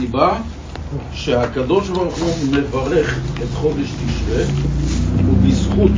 [0.00, 0.38] הסיבה
[1.12, 4.44] שהקדוש ברוך הוא מברך את חודש תשרה,
[5.16, 5.90] ובזכות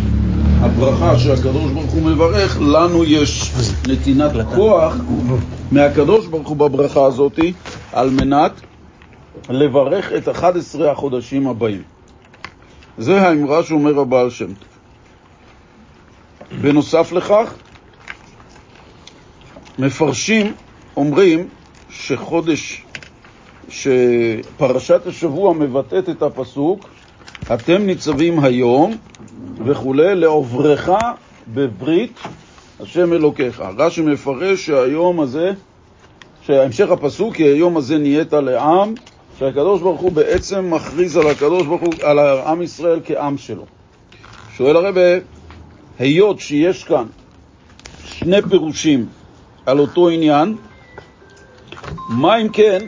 [0.61, 3.53] הברכה שהקדוש ברוך הוא מברך, לנו יש
[3.89, 4.95] נתינת כוח
[5.73, 7.39] מהקדוש ברוך הוא בברכה הזאת
[7.93, 8.53] על מנת
[9.49, 11.83] לברך את 11 החודשים הבאים.
[12.99, 14.53] זה האמרה שאומר הבעל שם.
[16.61, 17.55] בנוסף לכך,
[19.79, 20.53] מפרשים
[20.97, 21.49] אומרים
[21.91, 22.82] שחודש,
[23.69, 26.89] שפרשת השבוע מבטאת את הפסוק
[27.55, 28.97] אתם ניצבים היום
[29.65, 30.89] וכולי לעוברך
[31.49, 32.21] בברית
[32.81, 33.63] השם אלוקיך.
[33.79, 35.53] רש"י מפרש שהיום הזה,
[36.43, 38.95] שהמשך הפסוק, כי היום הזה נהיית לעם,
[39.39, 43.65] שהקדוש ברוך הוא בעצם מכריז על הקדוש ברוך הוא, על עם ישראל כעם שלו.
[44.57, 45.01] שואל הרבה,
[45.99, 47.05] היות שיש כאן
[48.05, 49.07] שני פירושים
[49.67, 50.57] על אותו עניין,
[52.09, 52.79] מה אם כן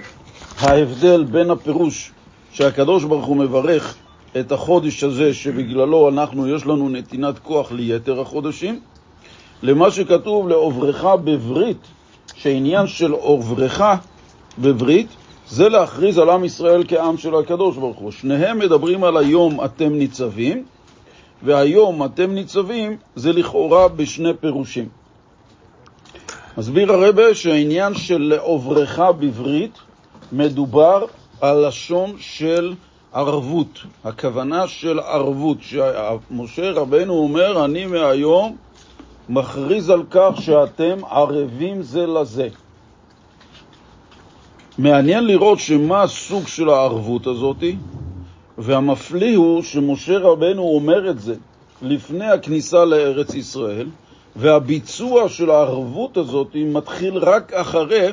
[0.58, 2.12] ההבדל בין הפירוש
[2.52, 3.96] שהקדוש ברוך הוא מברך
[4.40, 8.80] את החודש הזה שבגללו אנחנו, יש לנו נתינת כוח ליתר החודשים,
[9.62, 11.86] למה שכתוב לעוברך בברית,
[12.34, 13.80] שעניין של עוברך
[14.58, 15.08] בברית
[15.48, 18.10] זה להכריז על עם ישראל כעם של הקדוש ברוך הוא.
[18.10, 20.64] שניהם מדברים על היום אתם ניצבים,
[21.42, 24.88] והיום אתם ניצבים זה לכאורה בשני פירושים.
[26.58, 29.78] מסביר הרבה שהעניין של לעוברך בברית
[30.32, 31.04] מדובר
[31.40, 32.74] על לשון של
[33.12, 38.56] ערבות, הכוונה של ערבות, שמשה רבנו אומר, אני מהיום
[39.28, 42.48] מכריז על כך שאתם ערבים זה לזה.
[44.78, 47.64] מעניין לראות שמה הסוג של הערבות הזאת,
[48.58, 51.34] והמפליא הוא שמשה רבנו אומר את זה
[51.82, 53.86] לפני הכניסה לארץ ישראל,
[54.36, 58.08] והביצוע של הערבות הזאת מתחיל רק אחרי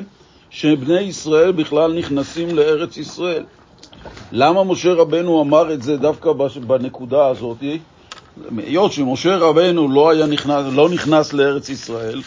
[0.52, 3.44] שבני ישראל בכלל נכנסים לארץ ישראל.
[4.32, 6.32] למה משה רבנו אמר את זה דווקא
[6.66, 7.58] בנקודה הזאת?
[8.56, 12.22] היות שמשה רבנו לא, היה נכנס, לא נכנס לארץ ישראל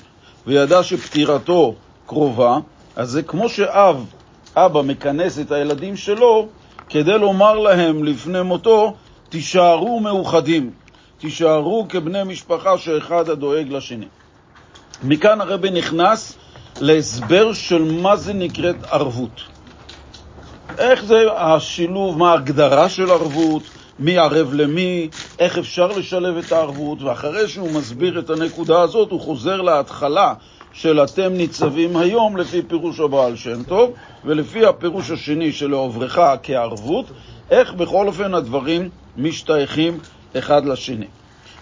[0.47, 2.57] וידע שפטירתו קרובה,
[2.95, 4.05] אז זה כמו שאב,
[4.55, 6.47] אבא מכנס את הילדים שלו
[6.89, 8.94] כדי לומר להם לפני מותו,
[9.29, 10.71] תישארו מאוחדים,
[11.17, 14.07] תישארו כבני משפחה שאחד הדואג לשני.
[15.03, 16.38] מכאן הרבי נכנס
[16.81, 19.41] להסבר של מה זה נקראת ערבות.
[20.78, 23.63] איך זה השילוב, מה ההגדרה של ערבות,
[24.00, 25.09] מי ערב למי,
[25.40, 30.34] איך אפשר לשלב את הערבות, ואחרי שהוא מסביר את הנקודה הזאת, הוא חוזר להתחלה
[30.74, 33.92] של אתם ניצבים היום לפי פירוש הבעל שם טוב,
[34.25, 37.06] ולפי הפירוש השני של לעוברך כערבות,
[37.52, 40.00] איך בכל אופן הדברים משתייכים
[40.38, 41.07] אחד לשני.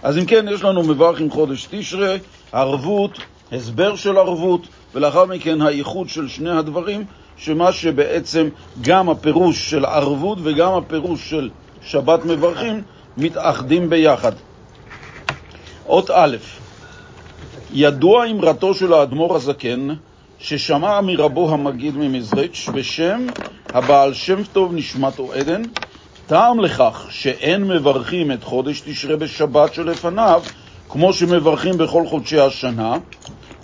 [0.04, 2.16] אז אם כן, יש לנו מברך עם חודש תשרה,
[2.52, 3.20] ערבות,
[3.54, 7.06] הסבר של ערבות, ולאחר מכן הייחוד של שני הדברים,
[7.38, 8.50] שמה שבעצם
[8.82, 11.50] גם הפירוש של ערבות וגם הפירוש של
[11.82, 12.82] שבת מברכים
[13.18, 14.32] מתאחדים ביחד.
[15.88, 16.38] אות א',
[17.74, 19.88] ידוע אמרתו של האדמו"ר הזקן,
[20.40, 23.28] ששמע מרבו המגיד ממזריץ' בשם
[23.70, 25.62] הבעל שם טוב נשמתו עדן,
[26.28, 30.44] טעם לכך שאין מברכים את חודש תשרה בשבת שלפניו,
[30.90, 32.98] כמו שמברכים בכל חודשי השנה,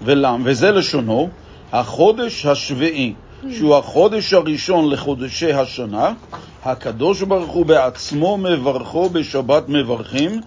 [0.02, 1.30] ולם, וזה לשונו,
[1.72, 3.14] החודש השביעי,
[3.52, 6.14] שהוא החודש הראשון לחודשי השנה,
[6.64, 10.42] הקדוש ברוך הוא בעצמו מברכו בשבת מברכים,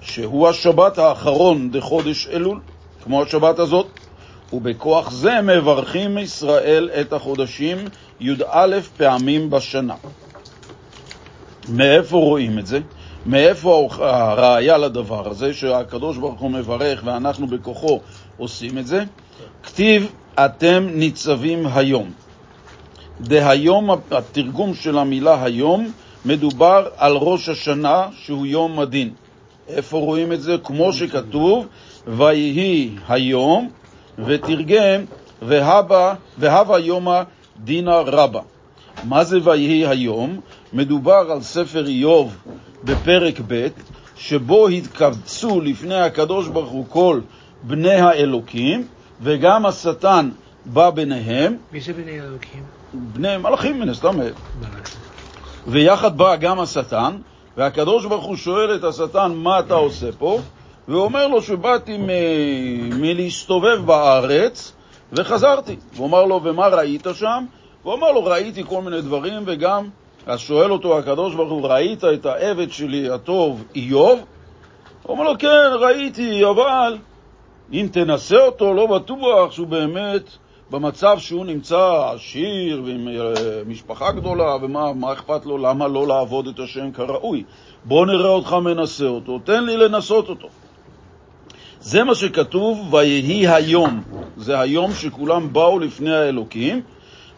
[0.00, 2.60] שהוא השבת האחרון דחודש אלול,
[3.04, 3.86] כמו השבת הזאת,
[4.52, 7.78] ובכוח זה מברכים ישראל את החודשים
[8.20, 9.94] י"א פעמים בשנה.
[11.68, 12.80] מאיפה רואים את זה?
[13.26, 18.00] מאיפה הראיה לדבר הזה, שהקדוש ברוך הוא מברך ואנחנו בכוחו
[18.40, 19.04] עושים את זה?
[19.62, 22.10] כתיב אתם ניצבים היום.
[23.20, 25.92] דהיום, התרגום של המילה היום,
[26.24, 29.10] מדובר על ראש השנה שהוא יום הדין.
[29.68, 30.56] איפה רואים את זה?
[30.64, 31.66] כמו שכתוב,
[32.06, 33.70] ויהי היום,
[34.18, 35.04] ותרגם,
[35.42, 37.22] והבה, יומא
[37.64, 38.40] דינא רבה.
[39.04, 40.40] מה זה ויהי היום?
[40.72, 42.36] מדובר על ספר איוב
[42.84, 43.66] בפרק ב',
[44.16, 47.20] שבו התקבצו לפני הקדוש ברוך הוא כל
[47.62, 48.86] בני האלוקים,
[49.22, 50.30] וגם השטן
[50.66, 51.56] בא ביניהם.
[51.72, 52.62] מי זה בני האלוקים?
[52.94, 54.18] בני מלאכים מן הסתם.
[55.66, 57.16] ויחד בא גם השטן,
[57.56, 60.38] והקדוש ברוך הוא שואל את השטן, מה אתה עושה פה?
[60.88, 64.72] ואומר לו שבאתי מ- מלהסתובב בארץ
[65.12, 65.76] וחזרתי.
[65.96, 67.44] הוא אמר לו, ומה ראית שם?
[67.82, 69.88] הוא אמר לו, ראיתי כל מיני דברים, וגם,
[70.26, 74.18] אז שואל אותו הקדוש ברוך הוא, ראית את העבד שלי הטוב איוב?
[75.02, 76.96] הוא אומר לו, כן, ראיתי, אבל
[77.72, 80.30] אם תנסה אותו, לא בטוח שהוא באמת
[80.70, 83.32] במצב שהוא נמצא עשיר ועם אה,
[83.66, 87.44] משפחה גדולה, ומה אכפת לו, למה לא לעבוד את השם כראוי?
[87.84, 90.48] בוא נראה אותך מנסה אותו, תן לי לנסות אותו.
[91.80, 94.02] זה מה שכתוב, ויהי היום.
[94.36, 96.80] זה היום שכולם באו לפני האלוקים,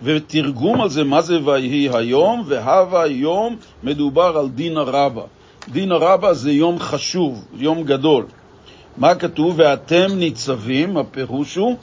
[0.03, 5.23] ותרגום על זה, מה זה ויהי היום, והווה יום, מדובר על דין הרבה.
[5.69, 8.25] דין הרבה זה יום חשוב, יום גדול.
[8.97, 9.55] מה כתוב?
[9.59, 11.77] ואתם ניצבים, הפירוש הוא,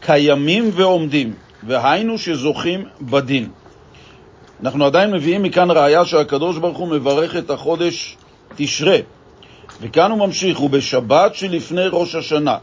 [0.00, 1.34] קיימים ועומדים,
[1.66, 3.48] והיינו שזוכים בדין.
[4.62, 8.16] אנחנו עדיין מביאים מכאן ראיה שהקדוש ברוך הוא מברך את החודש
[8.56, 8.96] תשרה.
[9.80, 12.56] וכאן הוא ממשיך, ובשבת שלפני ראש השנה,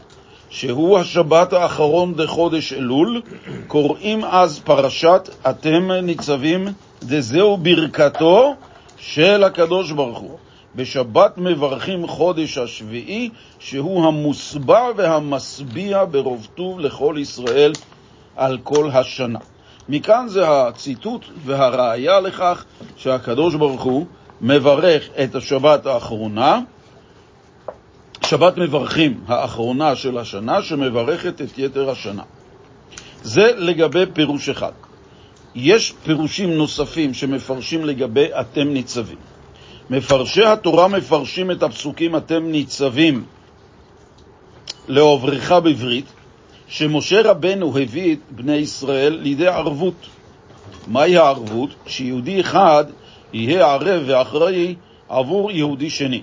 [0.50, 3.22] שהוא השבת האחרון בחודש אלול,
[3.66, 6.68] קוראים אז פרשת אתם ניצבים,
[7.02, 8.54] דזהו ברכתו
[8.98, 10.38] של הקדוש ברוך הוא.
[10.78, 17.72] בשבת מברכים חודש השביעי, שהוא המוסבע והמשביע ברוב טוב לכל ישראל
[18.36, 19.38] על כל השנה.
[19.88, 22.64] מכאן זה הציטוט והראיה לכך
[22.96, 24.06] שהקדוש ברוך הוא
[24.40, 26.60] מברך את השבת האחרונה,
[28.26, 32.22] שבת מברכים האחרונה של השנה, שמברכת את יתר השנה.
[33.22, 34.72] זה לגבי פירוש אחד.
[35.54, 39.37] יש פירושים נוספים שמפרשים לגבי אתם ניצבים.
[39.90, 43.24] מפרשי התורה מפרשים את הפסוקים אתם ניצבים
[44.88, 46.04] לעוברך בברית,
[46.68, 50.06] שמשה רבנו הביא את בני ישראל לידי ערבות.
[50.86, 51.70] מהי הערבות?
[51.86, 52.84] שיהודי אחד
[53.32, 54.74] יהיה ערב ואחראי
[55.08, 56.22] עבור יהודי שני.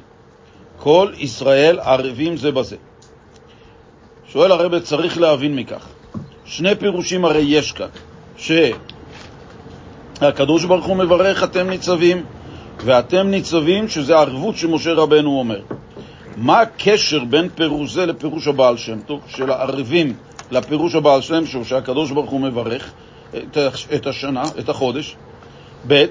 [0.77, 2.75] כל ישראל ערבים זה בזה.
[4.31, 5.88] שואל הרב, צריך להבין מכך.
[6.45, 7.88] שני פירושים הרי יש כאן,
[10.21, 12.23] שהקדוש ברוך הוא מברך אתם ניצבים,
[12.80, 15.62] ואתם ניצבים, שזה הערבות שמשה רבנו אומר.
[16.38, 20.13] מה הקשר בין פירוש זה לפירוש הבעל שם טוב, של הערבים
[20.51, 22.94] לפירוש הבעל שם טוב, שהקדוש ברוך הוא מברך
[23.95, 25.16] את השנה, את החודש?
[25.88, 26.06] ב',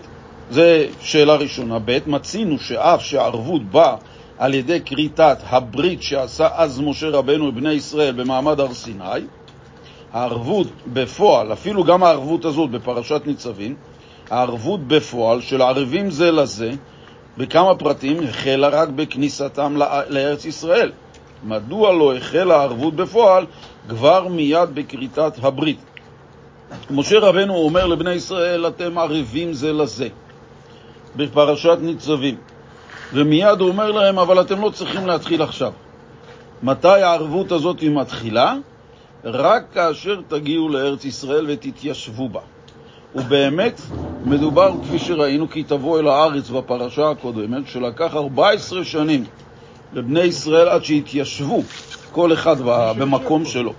[0.51, 1.79] זה שאלה ראשונה.
[1.85, 3.97] ב', מצינו שאף שהערבות באה
[4.39, 9.05] על ידי כריתת הברית שעשה אז משה רבנו ובני ישראל במעמד הר סיני,
[10.13, 13.75] הערבות בפועל, אפילו גם הערבות הזאת בפרשת ניצבים,
[14.31, 16.71] הערבות בפועל של ערבים זה לזה,
[17.39, 19.77] בכמה פרטים, החלה רק בכניסתם
[20.09, 20.93] לארץ ישראל.
[21.45, 23.47] מדוע לא החלה הערבות בפועל
[23.89, 25.79] כבר מיד בכריתת הברית?
[26.91, 30.09] משה רבנו אומר לבני ישראל, אתם ערבים זה לזה,
[31.17, 32.37] בפרשת ניצבים.
[33.13, 35.73] ומיד הוא אומר להם, אבל אתם לא צריכים להתחיל עכשיו.
[36.63, 38.55] מתי הערבות הזאת מתחילה?
[39.25, 42.41] רק כאשר תגיעו לארץ ישראל ותתיישבו בה.
[43.15, 43.81] ובאמת
[44.25, 49.25] מדובר, כפי שראינו, כי תבוא אל הארץ בפרשה הקודמת, שלקח 14 שנים
[49.93, 51.63] לבני ישראל עד שהתיישבו,
[52.13, 52.57] כל אחד
[52.99, 53.73] במקום שלו.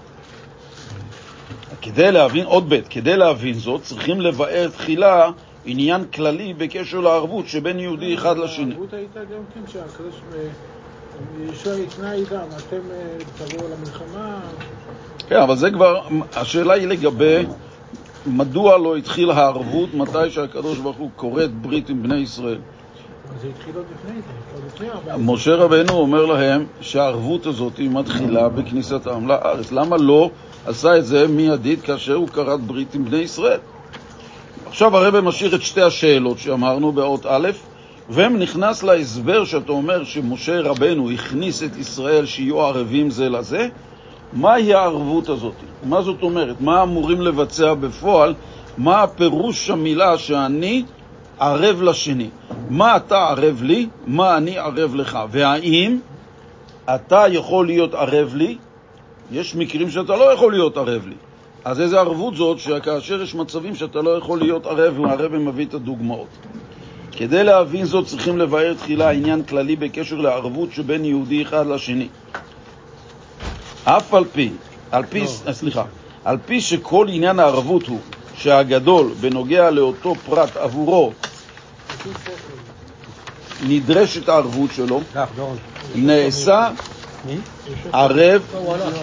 [1.82, 5.32] כדי להבין, עוד ב', כדי להבין זאת, צריכים לבאר תחילה
[5.66, 8.72] עניין כללי בקשר לערבות שבין יהודי אחד לשני.
[8.72, 10.16] הערבות הייתה גם כן שהקדוש
[11.52, 14.40] ישוע התנה איתם, אתם אה, תבואו למלחמה.
[15.28, 16.02] כן, אבל זה כבר,
[16.36, 17.46] השאלה היא לגבי
[18.28, 22.58] מדוע לא התחילה הערבות מתי שהקדוש ברוך הוא כורת ברית עם בני ישראל.
[23.42, 29.28] זה התחיל עוד לפני זה, עוד לפני משה רבנו אומר להם שהערבות הזאת מתחילה בכניסתם
[29.28, 29.72] לארץ.
[29.72, 30.30] למה לא
[30.66, 33.60] עשה את זה מיידית כאשר הוא כרת ברית עם בני ישראל?
[34.68, 37.50] עכשיו הרב משאיר את שתי השאלות שאמרנו באות א',
[38.10, 43.68] והם נכנס להסבר שאתה אומר שמשה רבנו הכניס את ישראל שיהיו ערבים זה לזה,
[44.36, 45.54] מהי הערבות הזאת?
[45.84, 46.62] מה זאת אומרת?
[46.62, 48.34] מה אמורים לבצע בפועל?
[48.78, 50.84] מה הפירוש המילה שאני
[51.40, 52.30] ערב לשני?
[52.70, 53.88] מה אתה ערב לי?
[54.08, 55.20] מה אני ערב לך?
[55.32, 56.00] והאם
[56.96, 58.58] אתה יכול להיות ערב לי?
[59.32, 61.16] יש מקרים שאתה לא יכול להיות ערב לי.
[61.66, 65.74] אז איזה ערבות זאת שכאשר יש מצבים שאתה לא יכול להיות ערב, והרב מביא את
[65.74, 66.28] הדוגמאות.
[67.12, 72.08] כדי להבין זאת צריכים לבאר תחילה עניין כללי בקשר לערבות שבין יהודי אחד לשני.
[73.86, 74.52] אף על פי,
[74.92, 75.54] על פי, לא.
[75.54, 75.84] סליחה,
[76.24, 78.00] על פי שכל עניין הערבות הוא
[78.36, 81.14] שהגדול בנוגע לאותו פרט עבורו
[83.68, 85.02] נדרשת הערבות שלו,
[85.96, 86.70] נעשה
[87.94, 88.42] ערב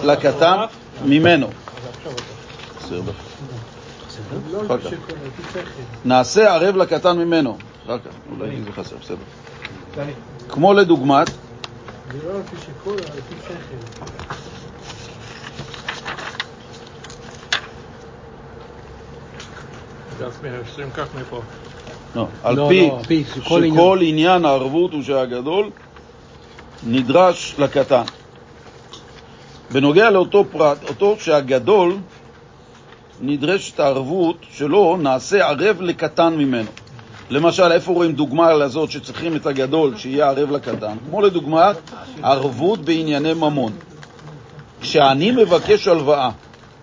[0.03, 0.57] לקטן
[1.05, 1.47] ממנו.
[6.05, 7.57] נעשה ערב לקטן ממנו.
[7.85, 9.15] אחר כך, אולי זה חסר, בסדר.
[10.49, 11.29] כמו לדוגמת,
[20.23, 21.39] לא על פי שכל.
[22.15, 22.69] לא, על לא,
[23.07, 25.69] פי לא, שכל עניין הערבות הוא שהגדול
[26.83, 28.03] נדרש לקטן.
[29.71, 31.97] בנוגע לאותו פרט, אותו שהגדול
[33.21, 36.69] נדרשת הערבות שלו, נעשה ערב לקטן ממנו.
[37.29, 40.97] למשל, איפה רואים דוגמה לזאת שצריכים את הגדול שיהיה ערב לקטן?
[41.09, 41.75] כמו לדוגמת
[42.23, 43.71] ערבות בענייני ממון.
[44.81, 46.29] כשאני מבקש הלוואה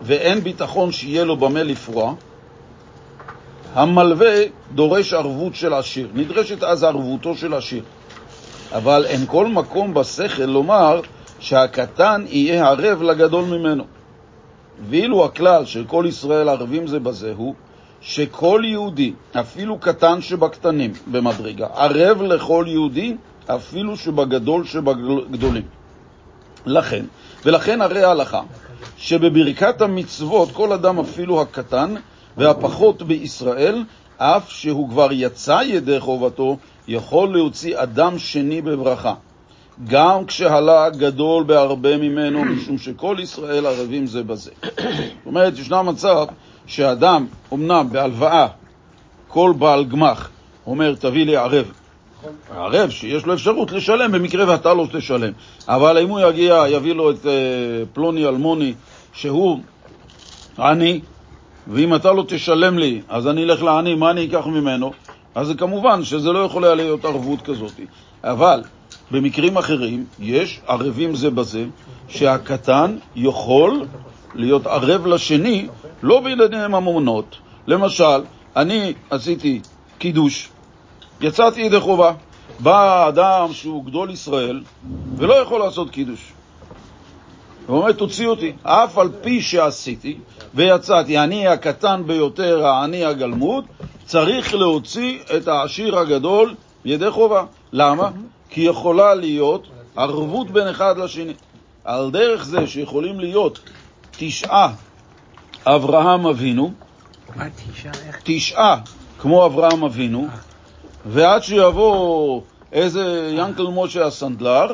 [0.01, 2.15] ואין ביטחון שיהיה לו במה לפרוע,
[3.75, 4.37] המלווה
[4.75, 6.09] דורש ערבות של עשיר.
[6.15, 7.83] נדרשת אז ערבותו של עשיר.
[8.73, 11.01] אבל אין כל מקום בשכל לומר
[11.41, 13.85] שהקטן יהיה ערב לגדול ממנו.
[14.89, 17.55] ואילו הכלל של כל ישראל ערבים זה בזה הוא
[18.01, 25.63] שכל יהודי, אפילו קטן שבקטנים במדרגה, ערב לכל יהודי, אפילו שבגדול שבגדולים.
[26.67, 27.05] לכן,
[27.45, 28.41] ולכן הרי ההלכה,
[28.97, 31.95] שבברכת המצוות כל אדם אפילו הקטן
[32.37, 33.85] והפחות בישראל,
[34.17, 36.57] אף שהוא כבר יצא ידי חובתו,
[36.89, 39.15] יכול להוציא אדם שני בברכה.
[39.89, 44.51] גם כשהלה גדול בהרבה ממנו, משום שכל ישראל ערבים זה בזה.
[44.65, 46.27] זאת אומרת, ישנה מצב
[46.67, 48.47] שאדם, אמנם בהלוואה,
[49.29, 50.31] כל בעל גמח
[50.67, 51.73] אומר, תביא לי ערב.
[52.57, 55.33] ערב שיש לו אפשרות לשלם במקרה ואתה לא תשלם.
[55.69, 57.29] אבל אם הוא יגיע, יביא לו את uh,
[57.93, 58.75] פלוני אלמוני,
[59.13, 59.61] שהוא
[60.59, 61.01] עני,
[61.69, 64.93] ואם אתה לא תשלם לי, אז אני אלך לעני, מה אני אקח ממנו?
[65.35, 67.81] אז כמובן שזה לא יכול היה להיות ערבות כזאת.
[68.25, 68.63] אבל
[69.11, 71.65] במקרים אחרים יש ערבים זה בזה,
[72.09, 73.85] שהקטן יכול
[74.35, 75.67] להיות ערב לשני,
[76.03, 77.37] לא בידיהם הממונות.
[77.67, 78.23] למשל,
[78.57, 79.61] אני עשיתי
[79.99, 80.49] קידוש,
[81.21, 82.13] יצאתי ידי חובה,
[82.61, 84.63] בא אדם שהוא גדול ישראל
[85.17, 86.33] ולא יכול לעשות קידוש.
[87.67, 88.53] הוא אומר, תוציא אותי.
[88.63, 90.19] אף על פי שעשיתי
[90.55, 93.65] ויצאתי, אני הקטן ביותר, העני הגלמוד,
[94.05, 96.55] צריך להוציא את העשיר הגדול
[96.85, 97.45] ידי חובה.
[97.73, 98.11] למה?
[98.51, 99.67] כי יכולה להיות
[99.97, 101.33] ערבות בין אחד לשני.
[101.85, 103.61] על דרך זה שיכולים להיות
[104.11, 104.73] תשעה
[105.67, 106.73] אברהם אבינו,
[108.23, 108.77] תשעה
[109.19, 110.27] כמו אברהם אבינו,
[111.07, 112.41] ועד שיבוא
[112.73, 114.73] איזה ינקל משה הסנדלר,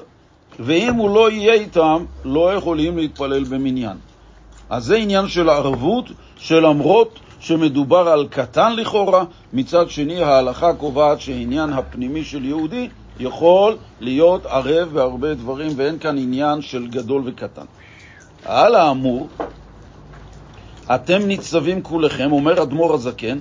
[0.61, 3.97] ואם הוא לא יהיה איתם, לא יכולים להתפלל במניין.
[4.70, 6.04] אז זה עניין של הערבות,
[6.38, 14.46] שלמרות שמדובר על קטן לכאורה, מצד שני ההלכה קובעת שהעניין הפנימי של יהודי יכול להיות
[14.46, 17.64] ערב בהרבה דברים, ואין כאן עניין של גדול וקטן.
[18.44, 19.28] על האמור,
[20.94, 23.38] אתם ניצבים כולכם, אומר אדמו"ר הזקן,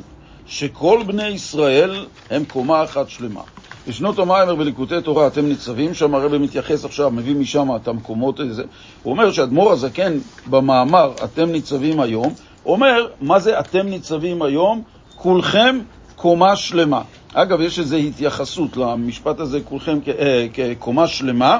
[0.48, 3.41] שכל בני ישראל הם קומה אחת שלמה.
[3.88, 8.51] בשנות המיימר בליקוטי תורה אתם ניצבים, שם הרבי מתייחס עכשיו, מביא משם את המקומות האלה.
[9.04, 10.18] הוא אומר שאדמו"ר הזקן
[10.50, 12.34] במאמר אתם ניצבים היום,
[12.65, 14.82] אומר, מה זה אתם ניצבים היום?
[15.15, 15.80] כולכם
[16.15, 17.01] קומה שלמה.
[17.34, 21.60] אגב, יש איזו התייחסות למשפט הזה, כולכם אה, כקומה שלמה,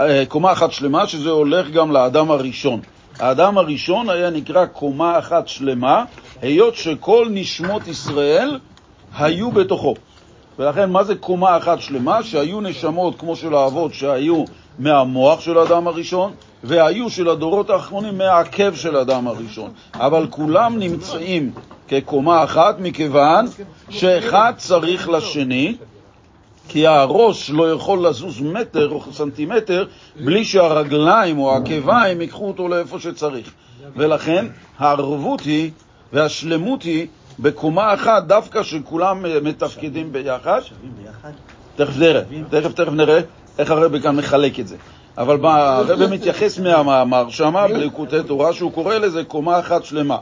[0.00, 2.80] אה, קומה אחת שלמה, שזה הולך גם לאדם הראשון.
[3.18, 6.04] האדם הראשון היה נקרא קומה אחת שלמה,
[6.42, 8.58] היות שכל נשמות ישראל
[9.18, 9.94] היו בתוכו.
[10.58, 12.22] ולכן, מה זה קומה אחת שלמה?
[12.22, 14.44] שהיו נשמות כמו של האבות שהיו
[14.78, 16.32] מהמוח של האדם הראשון,
[16.64, 19.70] והיו של הדורות האחרונים מהעקב של האדם הראשון.
[19.94, 21.50] אבל כולם נמצאים
[21.88, 23.46] כקומה אחת, מכיוון
[23.90, 25.76] שאחד צריך לשני,
[26.68, 29.86] כי הראש לא יכול לזוז מטר או סנטימטר
[30.20, 33.52] בלי שהרגליים או העקביים ייקחו אותו לאיפה שצריך.
[33.96, 34.46] ולכן
[34.78, 35.70] הערבות היא
[36.12, 37.06] והשלמות היא
[37.40, 40.60] בקומה אחת, דווקא שכולם מתפקדים ביחד.
[41.76, 43.20] תכף נראה, תכף תכף נראה
[43.58, 44.76] איך הרבי כאן מחלק את זה.
[45.18, 50.18] אבל הרבי מתייחס מהמאמר שמה בליקוטי תורה שהוא קורא לזה קומה אחת שלמה.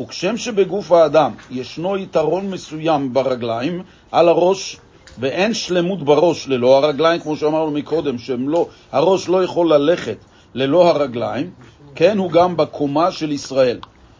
[0.00, 3.82] וכשם שבגוף האדם ישנו יתרון מסוים ברגליים
[4.12, 4.76] על הראש,
[5.18, 10.16] ואין שלמות בראש ללא הרגליים, כמו שאמרנו מקודם, לא, הראש לא יכול ללכת
[10.54, 11.50] ללא הרגליים,
[11.94, 13.78] כן הוא גם בקומה של ישראל,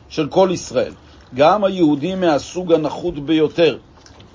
[0.09, 0.93] של כל ישראל.
[1.35, 3.79] גם היהודי מהסוג הנחות ביותר,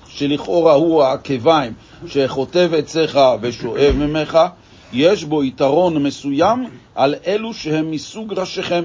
[0.08, 1.72] שלכאורה הוא העקביים,
[2.06, 4.38] שחוטב עציך ושואב ממך,
[4.92, 8.82] יש בו יתרון מסוים על אלו שהם מסוג ראשיכם.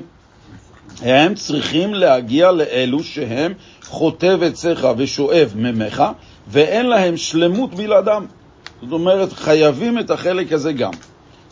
[1.02, 3.54] הם צריכים להגיע לאלו שהם
[3.84, 6.04] חוטב עציך ושואב ממך,
[6.48, 8.26] ואין להם שלמות בלעדם.
[8.82, 10.92] זאת אומרת, חייבים את החלק הזה גם,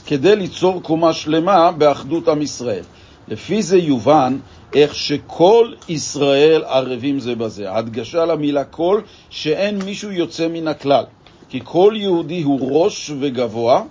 [0.05, 2.83] כדי ליצור קומה שלמה באחדות עם ישראל.
[3.27, 4.37] לפי זה יובן
[4.75, 7.71] איך שכל ישראל ערבים זה בזה.
[7.71, 11.03] הדגשה למילה כל, שאין מישהו יוצא מן הכלל.
[11.49, 13.83] כי כל יהודי הוא ראש וגבוה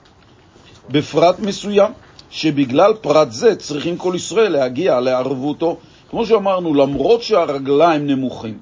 [0.90, 1.92] בפרט מסוים.
[2.30, 5.76] שבגלל פרט זה צריכים כל ישראל להגיע לערבותו.
[6.10, 8.58] כמו שאמרנו, למרות שהרגליים נמוכים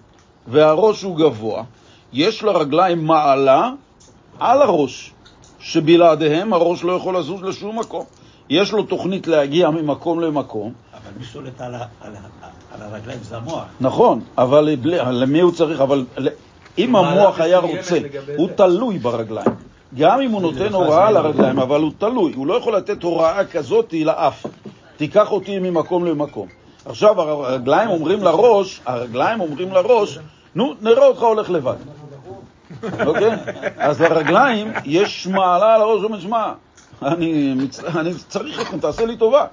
[0.46, 1.62] והראש הוא גבוה,
[2.12, 3.70] יש לרגליים מעלה
[4.40, 5.12] על הראש,
[5.60, 8.04] שבלעדיהם הראש לא יכול לזוז לשום מקום.
[8.50, 10.72] יש לו תוכנית להגיע ממקום למקום,
[11.24, 13.64] שולט על, ה, על, ה, על הרגליים זה המוח.
[13.80, 16.04] נכון, אבל בלי, למי הוא צריך, אבל
[16.78, 17.98] אם המוח היה רוצה,
[18.36, 19.50] הוא תלוי ברגליים.
[19.98, 23.94] גם אם הוא נותן הוראה לרגליים, אבל הוא תלוי, הוא לא יכול לתת הוראה כזאת
[24.04, 24.46] לאף.
[24.96, 26.48] תיקח אותי ממקום למקום.
[26.84, 30.18] עכשיו הרגליים אומרים לראש, הרגליים אומרים לראש,
[30.54, 31.76] נו, נראה אותך הולך לבד.
[33.06, 33.30] אוקיי?
[33.76, 36.52] אז לרגליים יש מעלה על הראש, הוא אומר, שמע,
[37.02, 39.44] אני צריך אתכם, תעשה לי טובה.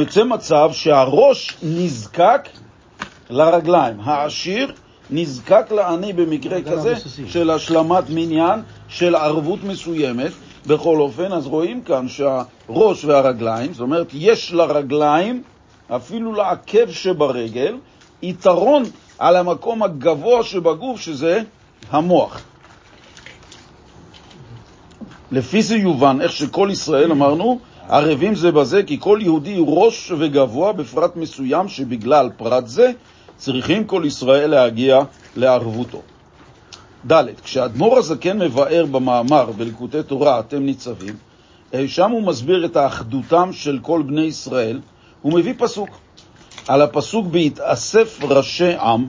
[0.00, 2.48] יוצא מצב שהראש נזקק
[3.30, 4.00] לרגליים.
[4.00, 4.72] העשיר
[5.10, 6.94] נזקק לעני במקרה כזה
[7.26, 10.32] של השלמת מניין, של ערבות מסוימת.
[10.66, 15.42] בכל אופן, אז רואים כאן שהראש והרגליים, זאת אומרת, יש לרגליים,
[15.88, 17.76] אפילו לעקב שברגל,
[18.22, 18.82] יתרון
[19.18, 21.42] על המקום הגבוה שבגוף, שזה
[21.90, 22.42] המוח.
[25.32, 30.12] לפי זה יובן איך שכל ישראל, אמרנו, ערבים זה בזה, כי כל יהודי הוא ראש
[30.18, 32.90] וגבוה בפרט מסוים, שבגלל פרט זה
[33.36, 35.00] צריכים כל ישראל להגיע
[35.36, 36.02] לערבותו.
[37.12, 41.14] ד' כשאדמו"ר הזקן מבאר במאמר בלקוטי תורה אתם ניצבים,
[41.86, 44.80] שם הוא מסביר את האחדותם של כל בני ישראל,
[45.22, 45.88] הוא מביא פסוק.
[46.68, 49.06] על הפסוק בהתאסף ראשי עם,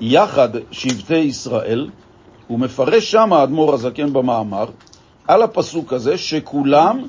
[0.00, 1.90] יחד שבטי ישראל,
[2.46, 4.66] הוא מפרש שם האדמו"ר הזקן במאמר,
[5.28, 7.02] על הפסוק הזה, שכולם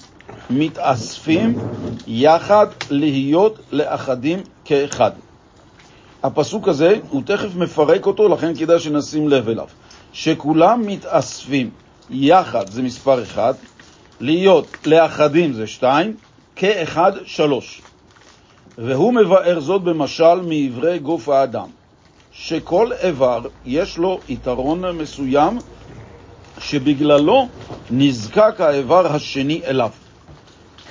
[0.49, 1.59] מתאספים
[2.07, 5.11] יחד להיות לאחדים כאחד.
[6.23, 9.67] הפסוק הזה, הוא תכף מפרק אותו, לכן כדאי שנשים לב אליו.
[10.13, 11.69] שכולם מתאספים
[12.09, 13.53] יחד זה מספר אחד,
[14.19, 16.15] להיות לאחדים זה שתיים,
[16.55, 17.81] כאחד שלוש.
[18.77, 21.67] והוא מבאר זאת במשל מאיברי גוף האדם,
[22.31, 25.57] שכל איבר יש לו יתרון מסוים
[26.59, 27.47] שבגללו
[27.91, 29.89] נזקק האיבר השני אליו.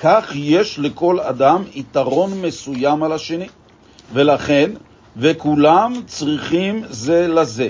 [0.03, 3.47] כך יש לכל אדם יתרון מסוים על השני,
[4.13, 4.71] ולכן,
[5.17, 7.69] וכולם צריכים זה לזה.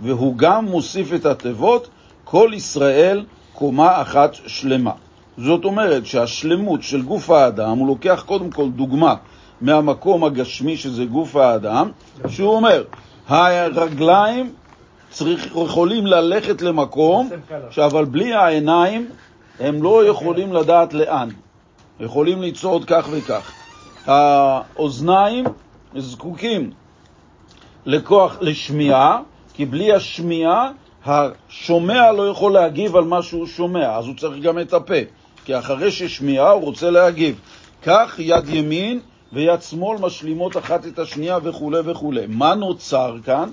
[0.00, 1.88] והוא גם מוסיף את התיבות,
[2.24, 4.92] כל ישראל קומה אחת שלמה.
[5.38, 9.14] זאת אומרת שהשלמות של גוף האדם, הוא לוקח קודם כל דוגמה
[9.60, 11.90] מהמקום הגשמי שזה גוף האדם,
[12.28, 12.84] שהוא אומר,
[13.28, 14.52] הרגליים
[15.10, 17.30] צריך, יכולים ללכת למקום,
[17.86, 19.08] אבל בלי העיניים
[19.60, 21.28] הם לא יכולים לדעת לאן.
[22.00, 23.52] יכולים לצעוד כך וכך.
[24.06, 25.44] האוזניים
[25.96, 26.70] זקוקים
[27.86, 29.20] לכוח לשמיעה,
[29.54, 30.70] כי בלי השמיעה
[31.06, 34.94] השומע לא יכול להגיב על מה שהוא שומע, אז הוא צריך גם את הפה,
[35.44, 37.40] כי אחרי ששמיעה הוא רוצה להגיב.
[37.82, 39.00] כך יד ימין
[39.32, 42.12] ויד שמאל משלימות אחת את השנייה וכו' וכו'.
[42.28, 43.50] מה נוצר כאן?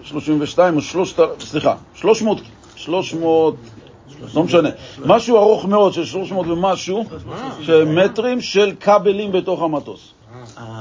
[0.04, 1.42] 32 או 300...
[1.42, 2.42] סליחה, 300...
[2.76, 3.56] 300...
[4.34, 4.70] לא משנה.
[5.06, 7.06] משהו ארוך מאוד של 300 ומשהו
[7.86, 10.14] מטרים של כבלים בתוך המטוס.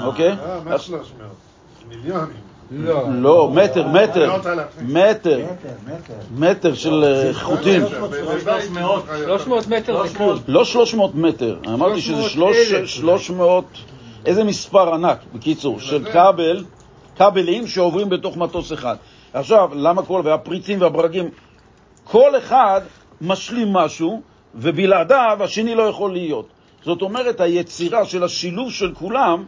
[0.04, 0.30] אוקיי?
[0.30, 1.04] אה, מה 300?
[1.88, 2.48] מיליונים.
[2.70, 3.04] לא.
[3.20, 5.40] לא, מטר, מטר, מטר, מטר.
[6.34, 7.82] מטר של אה, חוטים.
[9.26, 10.38] 300 מטר זה כלום.
[10.48, 12.86] לא 300 מטר, אמרתי שזה 300,000.
[12.86, 13.64] 300,
[14.26, 16.64] איזה מספר ענק, בקיצור, של כבל,
[17.16, 18.96] כבלים שעוברים בתוך מטוס אחד.
[19.32, 21.30] עכשיו, למה כל, והפריצים והברגים,
[22.04, 22.80] כל אחד
[23.20, 24.22] משלים משהו,
[24.54, 26.48] ובלעדיו השני לא יכול להיות.
[26.84, 29.44] זאת אומרת, היצירה של השילוב של כולם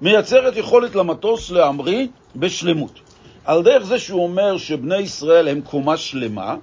[0.00, 3.00] מייצרת יכולת למטוס להמריא בשלמות.
[3.44, 6.56] על דרך זה שהוא אומר שבני ישראל הם קומה שלמה,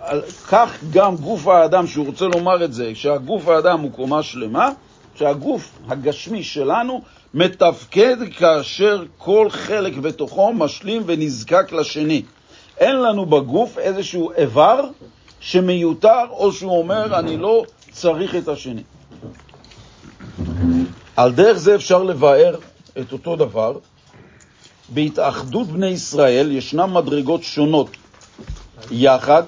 [0.00, 4.70] על כך גם גוף האדם, שהוא רוצה לומר את זה, שהגוף האדם הוא קומה שלמה,
[5.18, 7.02] שהגוף הגשמי שלנו
[7.34, 12.22] מתפקד כאשר כל חלק בתוכו משלים ונזקק לשני.
[12.78, 14.84] אין לנו בגוף איזשהו איבר
[15.40, 18.82] שמיותר, או שהוא אומר, אני לא צריך את השני.
[21.16, 22.56] על דרך זה אפשר לבאר
[23.00, 23.78] את אותו דבר.
[24.88, 27.90] בהתאחדות בני ישראל ישנן מדרגות שונות
[28.90, 29.42] יחד,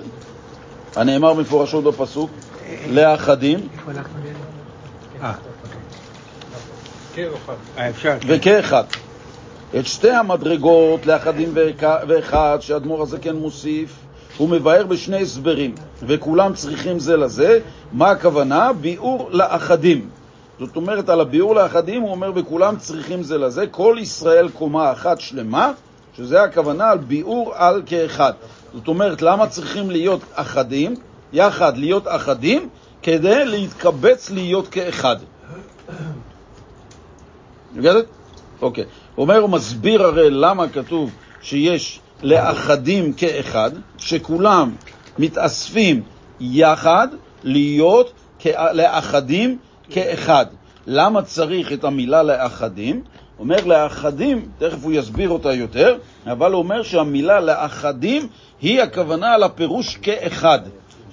[0.97, 2.31] הנאמר מפורשות בפסוק,
[2.91, 3.69] לאחדים
[5.21, 5.50] אחד.
[8.27, 8.85] וכאחד.
[9.79, 13.91] את שתי המדרגות לאחדים ואחד- ואחד שהאדמו"ר הזה כן מוסיף,
[14.37, 17.59] הוא מבאר בשני הסברים, וכולם צריכים זה לזה.
[17.93, 18.73] מה הכוונה?
[18.73, 20.09] ביאור לאחדים.
[20.59, 25.21] זאת אומרת, על הביאור לאחדים הוא אומר, וכולם צריכים זה לזה, כל ישראל קומה אחת
[25.21, 25.73] שלמה,
[26.17, 28.33] שזה הכוונה על ביאור על כאחד.
[28.75, 30.95] זאת אומרת, למה צריכים להיות אחדים,
[31.33, 32.69] יחד להיות אחדים,
[33.03, 35.17] כדי להתקבץ להיות כאחד.
[37.75, 38.05] מגדת?
[38.63, 38.85] אוקיי.
[39.15, 41.11] הוא אומר, הוא מסביר הרי למה כתוב
[41.43, 44.75] שיש לאחדים כאחד, שכולם
[45.19, 46.03] מתאספים
[46.41, 47.09] יחד
[47.43, 48.13] להיות
[48.73, 49.59] לאחדים
[49.91, 50.47] כאחד.
[50.87, 53.03] למה צריך את המילה לאחדים?
[53.39, 58.29] אומר לאחדים, תכף הוא יסביר אותה יותר, אבל הוא אומר שהמילה לאחדים
[58.61, 60.59] היא הכוונה על הפירוש כאחד.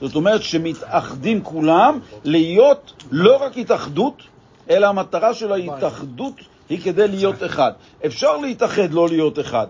[0.02, 4.24] זאת אומרת שמתאחדים כולם להיות לא רק התאחדות,
[4.70, 6.34] אלא המטרה של ההתאחדות
[6.70, 7.72] היא כדי להיות אחד.
[8.06, 9.68] אפשר להתאחד, לא להיות אחד.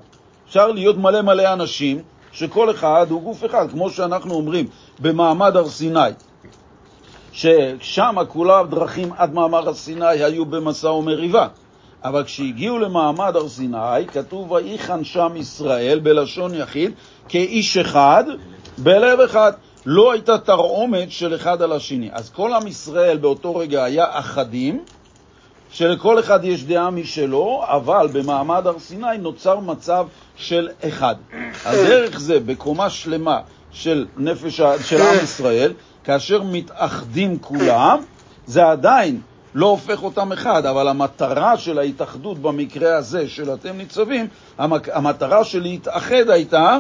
[0.47, 4.67] אפשר להיות מלא מלא אנשים, שכל אחד הוא גוף אחד, כמו שאנחנו אומרים
[4.99, 5.99] במעמד הר סיני,
[7.31, 11.47] ששם כולה דרכים עד מעמד הר סיני היו במשא ומריבה.
[12.03, 16.91] אבל כשהגיעו למעמד הר סיני, כתוב ויחן שם ישראל בלשון יחיד
[17.29, 18.23] כאיש אחד
[18.77, 19.51] בלב אחד.
[19.89, 22.10] לא הייתה תרעומת של אחד על השני.
[22.13, 24.84] אז כל עם ישראל באותו רגע היה אחדים,
[25.71, 31.15] שלכל אחד יש דעה משלו, אבל במעמד הר סיני נוצר מצב של אחד.
[31.65, 33.39] על דרך זה, בקומה שלמה
[33.71, 35.73] של נפש, של עם ישראל,
[36.04, 38.00] כאשר מתאחדים כולם,
[38.47, 39.21] זה עדיין
[39.56, 44.28] לא הופך אותם אחד, אבל המטרה של ההתאחדות במקרה הזה של אתם ניצבים,
[44.93, 46.78] המטרה של להתאחד הייתה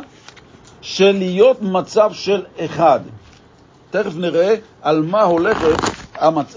[0.81, 2.99] של להיות מצב של אחד.
[3.91, 5.77] תכף נראה על מה הולכת,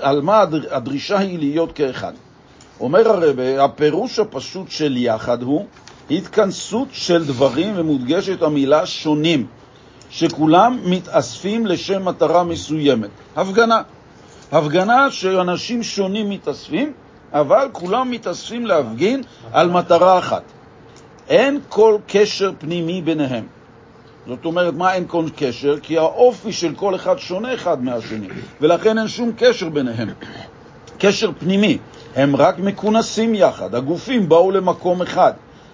[0.01, 2.13] על מה הדר- הדרישה היא להיות כאחד.
[2.81, 5.67] אומר הרבה, הפירוש הפשוט של יחד הוא
[6.11, 9.47] התכנסות של דברים ומודגשת המילה שונים,
[10.11, 13.11] שכולם מתאספים לשם מטרה מסוימת.
[13.37, 13.83] הפגנה.
[14.53, 16.93] הפגנה שאנשים שונים מתאספים,
[17.33, 20.43] אבל כולם מתאספים להפגין על מטרה אחת.
[21.29, 23.47] אין כל קשר פנימי ביניהם.
[24.31, 25.77] זאת אומרת, מה אין כל קשר?
[25.83, 28.29] כי האופי של כל אחד שונה אחד מהשני,
[28.61, 30.09] ולכן אין שום קשר ביניהם.
[30.99, 31.79] קשר פנימי.
[32.17, 35.33] הם רק מכונסים יחד, הגופים באו למקום אחד.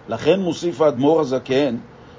[0.08, 1.76] לכן מוסיף האדמו"ר הזקן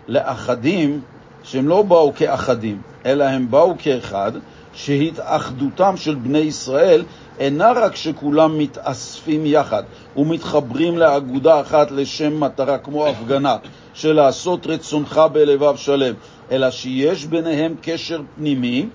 [0.08, 1.02] לאחדים
[1.44, 4.32] שהם לא באו כאחדים, אלא הם באו כאחד,
[4.78, 7.04] שהתאחדותם של בני ישראל
[7.40, 9.84] אינה רק שכולם מתאספים יחד
[10.16, 13.58] ומתחברים לאגודה אחת לשם מטרה כמו הפגנה,
[13.94, 16.14] של לעשות רצונך בלבב שלם,
[16.52, 18.86] אלא שיש ביניהם קשר פנימי,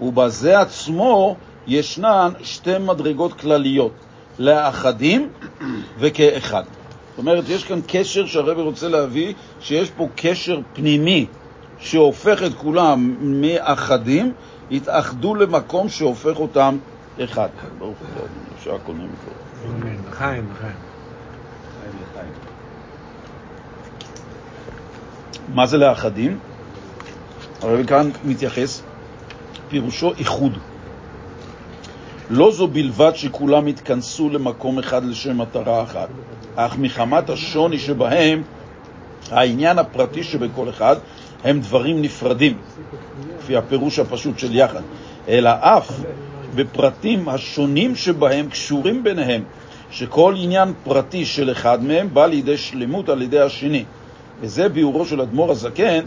[0.00, 1.36] ובזה עצמו
[1.66, 3.92] ישנן שתי מדרגות כלליות,
[4.38, 5.28] לאחדים
[5.98, 6.62] וכאחד.
[7.10, 11.26] זאת אומרת, יש כאן קשר שהרב רוצה להביא, שיש פה קשר פנימי
[11.78, 14.32] שהופך את כולם מאחדים,
[14.70, 16.76] התאחדו למקום שהופך אותם
[17.24, 17.48] אחד.
[17.78, 18.26] ברוך הוא,
[18.58, 19.84] אפשר הכל נהיה מקרוב.
[20.08, 20.92] לחיים, לחיים.
[25.54, 26.38] מה זה לאחדים?
[27.62, 28.82] הרב כאן מתייחס,
[29.68, 30.58] פירושו איחוד.
[32.30, 36.08] לא זו בלבד שכולם התכנסו למקום אחד לשם מטרה אחת,
[36.56, 38.42] אך מחמת השוני שבהם,
[39.30, 40.96] העניין הפרטי שבכל אחד,
[41.44, 42.56] הם דברים נפרדים,
[43.38, 44.82] לפי הפירוש הפשוט של יחד,
[45.28, 45.90] אלא אף
[46.54, 49.42] בפרטים השונים שבהם קשורים ביניהם,
[49.90, 53.84] שכל עניין פרטי של אחד מהם בא לידי שלמות על ידי השני.
[54.40, 56.04] וזה ביאורו של אדמו"ר הזקן,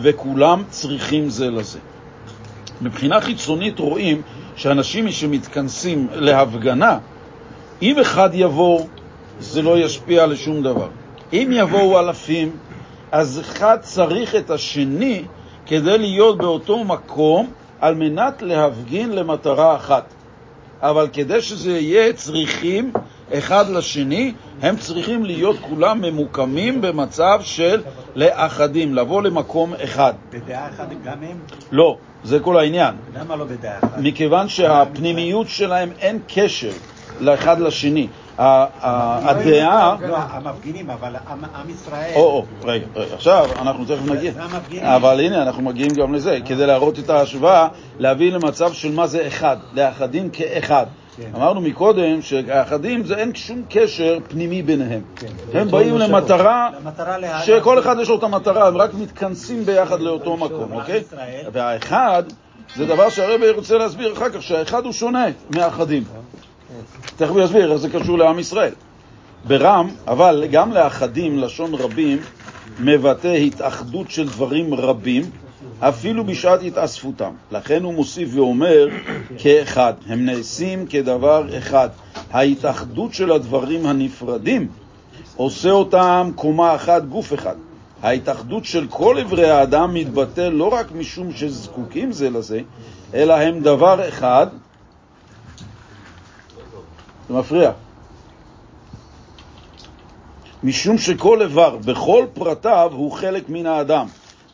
[0.00, 1.78] וכולם צריכים זה לזה.
[2.80, 4.22] מבחינה חיצונית רואים
[4.56, 6.98] שאנשים שמתכנסים להפגנה,
[7.82, 8.84] אם אחד יבוא,
[9.40, 10.88] זה לא ישפיע לשום דבר.
[11.32, 12.50] אם יבואו אלפים,
[13.12, 15.22] אז אחד צריך את השני
[15.66, 20.14] כדי להיות באותו מקום על מנת להפגין למטרה אחת.
[20.82, 22.92] אבל כדי שזה יהיה, צריכים
[23.32, 27.82] אחד לשני, הם צריכים להיות כולם ממוקמים במצב של
[28.14, 30.12] לאחדים, לבוא למקום אחד.
[30.30, 31.36] בדעה אחת גם הם?
[31.70, 32.94] לא, זה כל העניין.
[33.14, 33.98] למה לא בדעה אחת?
[33.98, 36.70] מכיוון שהפנימיות שלהם אין קשר
[37.20, 38.08] לאחד לשני.
[38.38, 39.96] הדעה...
[40.30, 41.16] המפגינים, אבל
[41.54, 42.12] עם ישראל...
[42.14, 44.32] או, רגע, רגע, עכשיו אנחנו תכף נגיע.
[44.96, 49.26] אבל הנה, אנחנו מגיעים גם לזה, כדי להראות את ההשוואה, להביא למצב של מה זה
[49.26, 50.86] אחד, לאחדים כאחד.
[51.16, 51.30] כן.
[51.36, 55.02] אמרנו מקודם שהאחדים זה אין שום קשר פנימי ביניהם.
[55.16, 55.58] כן.
[55.58, 60.36] הם באים למטרה למטרה שכל אחד יש לו את המטרה, הם רק מתכנסים ביחד לאותו
[60.36, 61.02] מקום, אוקיי?
[61.52, 62.22] והאחד
[62.76, 66.04] זה דבר שהרבי רוצה להסביר אחר כך, שהאחד הוא שונה מהאחדים.
[67.16, 68.72] תכף הוא יסביר איך זה קשור לעם ישראל.
[69.46, 72.18] ברם, אבל גם לאחדים, לשון רבים,
[72.80, 75.22] מבטא התאחדות של דברים רבים,
[75.80, 77.30] אפילו בשעת התאספותם.
[77.52, 78.88] לכן הוא מוסיף ואומר
[79.38, 79.92] כאחד.
[80.06, 81.88] הם נעשים כדבר אחד.
[82.30, 84.68] ההתאחדות של הדברים הנפרדים
[85.36, 87.54] עושה אותם קומה אחת, גוף אחד.
[88.02, 92.60] ההתאחדות של כל אברי האדם מתבטא לא רק משום שזקוקים זה לזה,
[93.14, 94.46] אלא הם דבר אחד.
[97.28, 97.70] זה מפריע.
[100.62, 104.06] משום שכל איבר, בכל פרטיו, הוא חלק מן האדם.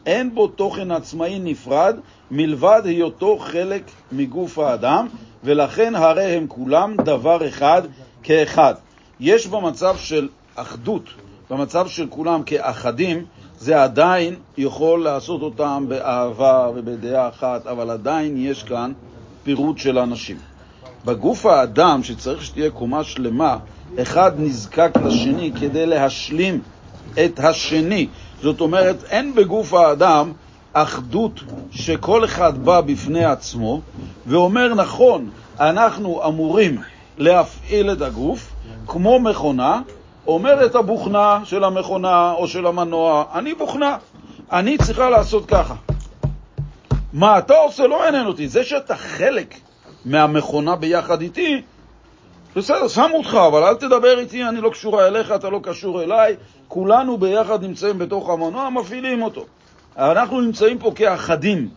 [0.06, 1.96] אין בו תוכן עצמאי נפרד,
[2.30, 3.82] מלבד היותו חלק
[4.12, 5.08] מגוף האדם,
[5.44, 7.82] ולכן הרי הם כולם דבר אחד
[8.22, 8.74] כאחד.
[9.20, 11.02] יש במצב של אחדות,
[11.50, 13.24] במצב של כולם כאחדים,
[13.58, 18.92] זה עדיין יכול לעשות אותם באהבה ובדעה אחת, אבל עדיין יש כאן
[19.42, 20.53] פירוט של אנשים.
[21.04, 23.56] בגוף האדם, שצריך שתהיה קומה שלמה,
[24.02, 26.60] אחד נזקק לשני כדי להשלים
[27.24, 28.06] את השני.
[28.42, 30.32] זאת אומרת, אין בגוף האדם
[30.72, 31.40] אחדות
[31.70, 33.80] שכל אחד בא בפני עצמו
[34.26, 36.80] ואומר, נכון, אנחנו אמורים
[37.18, 38.52] להפעיל את הגוף
[38.86, 39.80] כמו מכונה,
[40.26, 43.96] אומרת הבוכנה של המכונה או של המנוע, אני בוכנה,
[44.52, 45.74] אני צריכה לעשות ככה.
[47.12, 48.48] מה אתה עושה לא עניין אותי.
[48.48, 49.54] זה שאתה חלק
[50.04, 51.62] מהמכונה ביחד איתי,
[52.56, 56.36] בסדר, שמו אותך, אבל אל תדבר איתי, אני לא קשורה אליך, אתה לא קשור אליי.
[56.68, 59.44] כולנו ביחד נמצאים בתוך המנוע, מפעילים אותו.
[59.98, 61.68] אנחנו נמצאים פה כאחדים,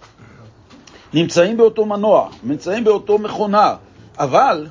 [1.13, 3.75] נמצאים באותו מנוע, נמצאים באותו מכונה,
[4.19, 4.67] אבל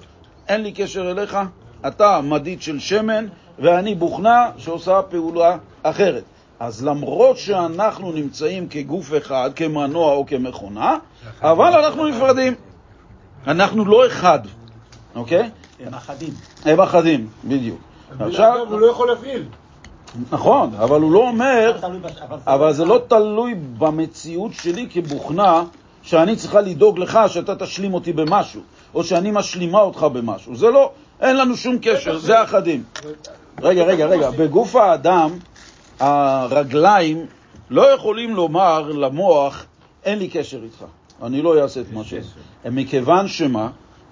[0.49, 1.39] אין לי קשר אליך,
[1.87, 3.27] אתה מדיד של שמן
[3.59, 6.25] ואני בוכנה שעושה פעולה אחרת.
[6.61, 10.97] אז למרות שאנחנו נמצאים כגוף אחד, כמנוע או כמכונה,
[11.43, 12.55] אבל אנחנו נפרדים.
[13.47, 14.39] אנחנו לא אחד,
[15.15, 15.51] אוקיי?
[15.81, 16.31] הם אחדים.
[16.65, 17.79] הם אחדים, בדיוק.
[18.21, 18.67] עכשיו...
[18.71, 19.45] הוא לא יכול להפעיל.
[20.33, 21.77] נכון, אבל הוא לא אומר,
[22.47, 25.65] אבל זה לא תלוי במציאות שלי כבוכנה,
[26.03, 28.63] שאני צריכה לדאוג לך שאתה תשלים אותי במשהו,
[28.95, 30.57] או שאני משלימה אותך במשהו.
[30.57, 32.83] זה לא, אין לנו שום קשר, זה אחדים.
[33.63, 35.31] רגע, רגע, רגע, בגוף האדם,
[36.01, 37.27] הרגליים
[37.71, 39.65] לא יכולים לומר למוח,
[40.05, 40.85] אין לי קשר איתך,
[41.23, 42.15] אני לא אעשה את מה ש...
[42.65, 43.69] מכיוון שמה,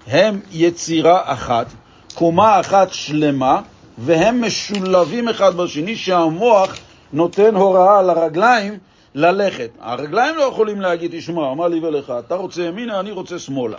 [0.07, 1.67] הם יצירה אחת,
[2.13, 3.61] קומה אחת שלמה,
[3.97, 6.75] והם משולבים אחד בשני, שהמוח
[7.13, 8.77] נותן הוראה לרגליים
[9.15, 9.69] ללכת.
[9.79, 13.77] הרגליים לא יכולים להגיד, תשמע, מה לי ולך, אתה רוצה ימינה, אני רוצה שמאלה.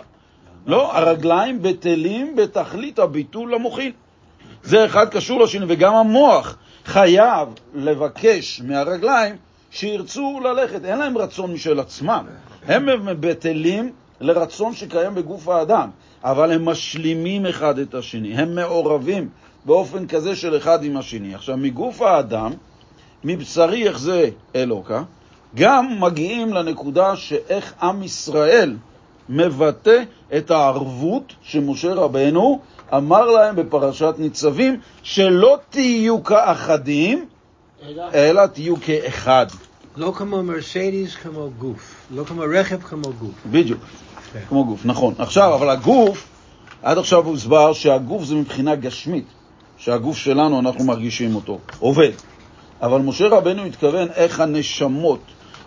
[0.67, 3.91] לא, הרגליים בטלים בתכלית הביטול המוחין.
[4.63, 9.35] זה אחד קשור לשני, וגם המוח חייב לבקש מהרגליים
[9.71, 10.85] שירצו ללכת.
[10.85, 12.25] אין להם רצון משל עצמם.
[12.67, 12.85] הם
[13.19, 15.89] בטלים לרצון שקיים בגוף האדם,
[16.23, 19.29] אבל הם משלימים אחד את השני, הם מעורבים
[19.65, 21.35] באופן כזה של אחד עם השני.
[21.35, 22.51] עכשיו, מגוף האדם,
[23.23, 25.03] מבשרי יחזה אלוקה,
[25.55, 28.75] גם מגיעים לנקודה שאיך עם ישראל
[29.29, 30.03] מבטא
[30.37, 32.59] את הערבות שמשה רבנו
[32.93, 37.25] אמר להם בפרשת ניצבים, שלא תהיו כאחדים,
[37.89, 39.45] אלא אלא תהיו כאחד.
[39.97, 41.95] לא כמו מרסדיס, כמו גוף.
[42.11, 43.35] לא כמו רכב, כמו גוף.
[43.51, 43.81] בדיוק,
[44.33, 44.39] כן.
[44.49, 45.13] כמו גוף, נכון.
[45.17, 46.27] עכשיו, אבל הגוף,
[46.83, 49.25] עד עכשיו הוסבר שהגוף זה מבחינה גשמית,
[49.77, 52.11] שהגוף שלנו, אנחנו מרגישים אותו, עובד.
[52.81, 55.19] אבל משה רבנו התכוון איך הנשמות,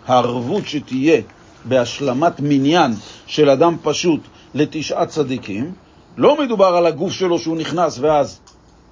[0.07, 1.21] הערבות שתהיה
[1.65, 2.91] בהשלמת מניין
[3.27, 4.19] של אדם פשוט
[4.53, 5.73] לתשעה צדיקים,
[6.17, 8.39] לא מדובר על הגוף שלו שהוא נכנס ואז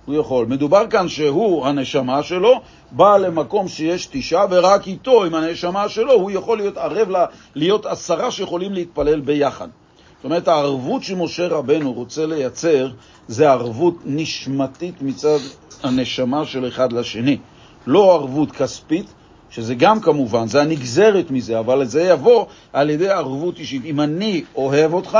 [0.05, 0.45] הוא יכול.
[0.45, 6.31] מדובר כאן שהוא, הנשמה שלו, בא למקום שיש תשעה, ורק איתו, עם הנשמה שלו, הוא
[6.31, 7.25] יכול להיות ערב לה,
[7.55, 9.67] להיות עשרה שיכולים להתפלל ביחד.
[10.15, 12.91] זאת אומרת, הערבות שמשה רבנו רוצה לייצר
[13.27, 15.37] זה ערבות נשמתית מצד
[15.83, 17.37] הנשמה של אחד לשני.
[17.87, 19.05] לא ערבות כספית,
[19.49, 23.85] שזה גם כמובן, זה הנגזרת מזה, אבל זה יבוא על ידי ערבות אישית.
[23.85, 25.17] אם אני אוהב אותך,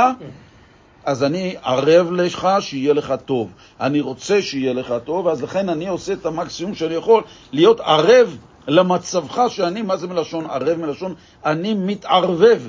[1.04, 3.50] אז אני ערב לך שיהיה לך טוב.
[3.80, 8.36] אני רוצה שיהיה לך טוב, אז לכן אני עושה את המקסימום שאני יכול להיות ערב
[8.68, 10.78] למצבך שאני, מה זה מלשון ערב?
[10.78, 12.62] מלשון אני מתערבב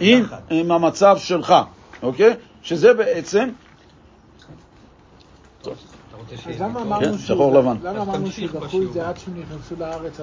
[0.00, 0.24] עם.
[0.50, 1.54] עם המצב שלך,
[2.02, 2.34] אוקיי?
[2.62, 3.48] שזה בעצם,
[5.64, 7.76] אז למה אמרנו כן, שהוא- שחור לבן.
[7.82, 10.20] למה אמרנו שדחו את זה עד שהם נכנסו לארץ?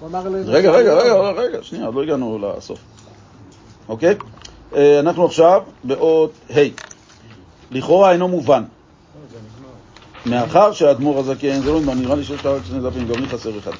[0.00, 0.42] הוא אמר להם...
[0.46, 2.78] רגע, רגע, רגע, רגע, שנייה, עוד לא הגענו לסוף,
[3.88, 4.14] אוקיי?
[4.76, 6.60] אה, אנחנו עכשיו באות ה'.
[7.70, 8.62] לכאורה אינו מובן.
[10.26, 13.28] מאחר שהאדמו"ר הזקן, זה לא נגמר, נראה לי שיש לך רק שני דפים, גם לי
[13.28, 13.72] חסר אחד.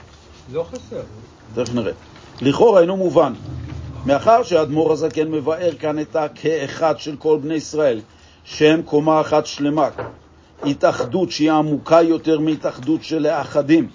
[0.53, 1.01] לא חסר.
[1.55, 1.93] תכף נראה.
[2.43, 3.33] לכאורה אינו מובן.
[4.07, 8.01] מאחר שהאדמו"ר הזקן מבאר כאן את הכאחד של כל בני ישראל,
[8.45, 9.89] שהם קומה אחת שלמה,
[10.65, 13.89] התאחדות שהיא עמוקה יותר מהתאחדות של האחדים.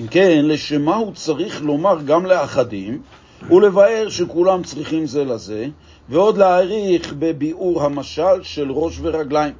[0.00, 3.02] אם כן, לשם מה הוא צריך לומר גם לאחדים,
[3.42, 5.68] ולבאר שכולם צריכים זה לזה,
[6.08, 9.54] ועוד להעריך בביאור המשל של ראש ורגליים.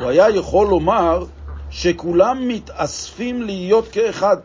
[0.00, 1.24] הוא היה יכול לומר
[1.70, 4.36] שכולם מתאספים להיות כאחד.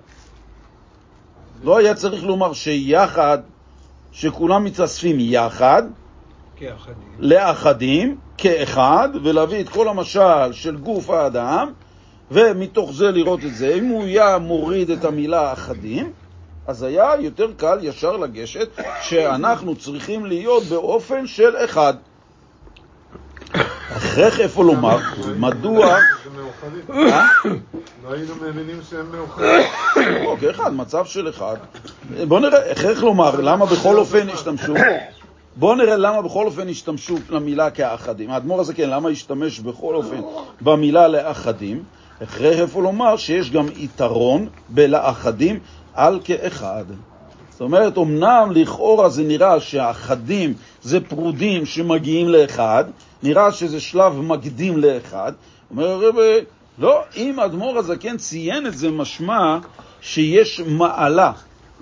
[1.64, 3.38] לא היה צריך לומר שיחד,
[4.12, 5.84] שכולם מתאספים יחד,
[6.56, 6.96] כאחדים.
[7.20, 11.72] לאחדים, כאחד, ולהביא את כל המשל של גוף האדם,
[12.32, 13.76] ומתוך זה לראות את זה.
[13.76, 16.12] אם הוא היה מוריד את המילה אחדים,
[16.68, 18.70] אז היה יותר קל ישר לגשת
[19.02, 21.94] שאנחנו צריכים להיות באופן של אחד.
[23.90, 24.98] הכרח איפה לומר,
[25.38, 25.98] מדוע...
[26.90, 27.28] אה?
[28.04, 29.48] לא היינו מבינים שהם מאוחדים.
[30.24, 31.56] לא, כאחד, מצב של אחד.
[32.28, 34.74] בוא נראה, הכרח לומר, למה בכל אופן השתמשו,
[35.56, 38.32] בואו נראה למה בכל אופן השתמשו למילה כאחדים.
[38.32, 40.22] האדמו"ר הזה כן, למה השתמש בכל אופן
[40.62, 41.84] במילה לאחדים?
[42.22, 45.60] הכרח איפה לומר שיש גם יתרון בלאחדים
[45.96, 46.84] על כאחד.
[47.52, 52.84] זאת אומרת, אמנם לכאורה זה נראה שהאחדים זה פרודים שמגיעים לאחד,
[53.24, 55.34] נראה שזה שלב מקדים לאחד.
[55.72, 56.16] אומר הרב,
[56.80, 59.58] לא, אם האדמו"ר הזקן ציין את זה, משמע
[60.02, 61.32] שיש מעלה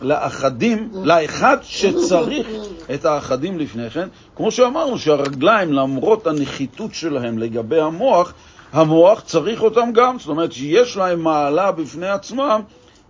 [0.02, 2.48] לאחדים, לאחד שצריך
[2.94, 4.08] את האחדים לפני כן.
[4.36, 8.34] כמו שאמרנו שהרגליים, למרות הנחיתות שלהם לגבי המוח,
[8.74, 12.62] המוח צריך אותם גם, זאת אומרת שיש להם מעלה בפני עצמם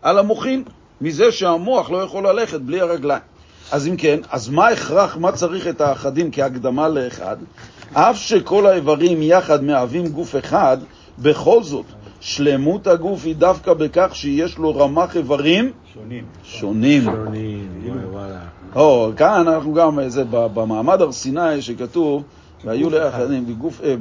[0.02, 0.64] על המוחין,
[1.04, 3.22] מזה שהמוח לא יכול ללכת בלי הרגליים.
[3.72, 7.38] אז אם כן, אז מה הכרח, מה צריך את האחדים כהקדמה לאחד?
[7.94, 10.78] אף שכל האיברים יחד מהווים גוף אחד,
[11.20, 11.86] בכל זאת,
[12.20, 16.24] שלמות הגוף היא דווקא בכך שיש לו רמ"ח איברים שונים.
[16.44, 17.04] שונים.
[17.04, 17.68] שונים,
[18.12, 18.40] וואלה.
[18.76, 22.24] או, כאן אנחנו גם, זה במעמד הר סיני שכתוב,
[22.66, 23.96] והיו לאחדים בגוף, אה.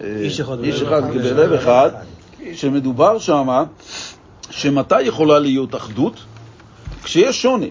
[0.00, 1.02] אה, איש אחד אחד.
[1.14, 1.90] בלב אחד,
[2.52, 3.64] שמדובר שמה,
[4.50, 6.24] שמתי יכולה להיות אחדות?
[7.02, 7.70] כשיש שוני.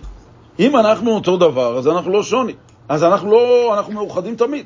[0.59, 2.53] אם אנחנו אותו דבר, אז אנחנו לא שוני.
[2.89, 4.65] אז אנחנו לא, אנחנו מאוחדים תמיד.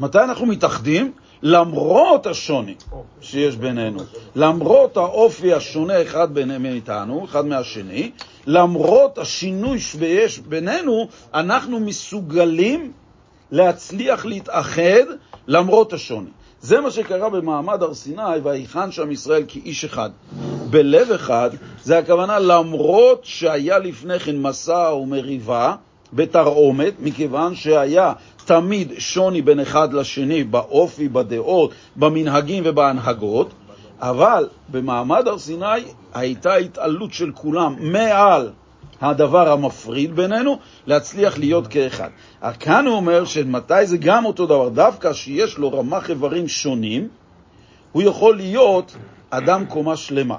[0.00, 1.12] מתי אנחנו מתאחדים?
[1.42, 2.74] למרות השוני
[3.20, 4.00] שיש בינינו,
[4.34, 8.10] למרות האופי השונה אחד בינינו מאיתנו, אחד מהשני,
[8.46, 12.92] למרות השינוי שיש בינינו, אנחנו מסוגלים
[13.50, 15.04] להצליח להתאחד
[15.46, 16.30] למרות השוני.
[16.62, 20.10] זה מה שקרה במעמד הר סיני, ויחן שם ישראל כאיש אחד.
[20.70, 21.50] בלב אחד,
[21.82, 25.74] זה הכוונה למרות שהיה לפני כן מסע ומריבה
[26.12, 28.12] בתרעומת, מכיוון שהיה
[28.44, 33.50] תמיד שוני בין אחד לשני באופי, בדעות, במנהגים ובהנהגות,
[34.00, 35.66] אבל במעמד הר סיני
[36.14, 38.50] הייתה התעלות של כולם מעל
[39.00, 42.08] הדבר המפריד בינינו, להצליח להיות כאחד.
[42.60, 47.08] כאן הוא אומר שמתי זה גם אותו דבר, דווקא שיש לו רמ"ח איברים שונים,
[47.92, 48.96] הוא יכול להיות
[49.30, 50.36] אדם קומה שלמה.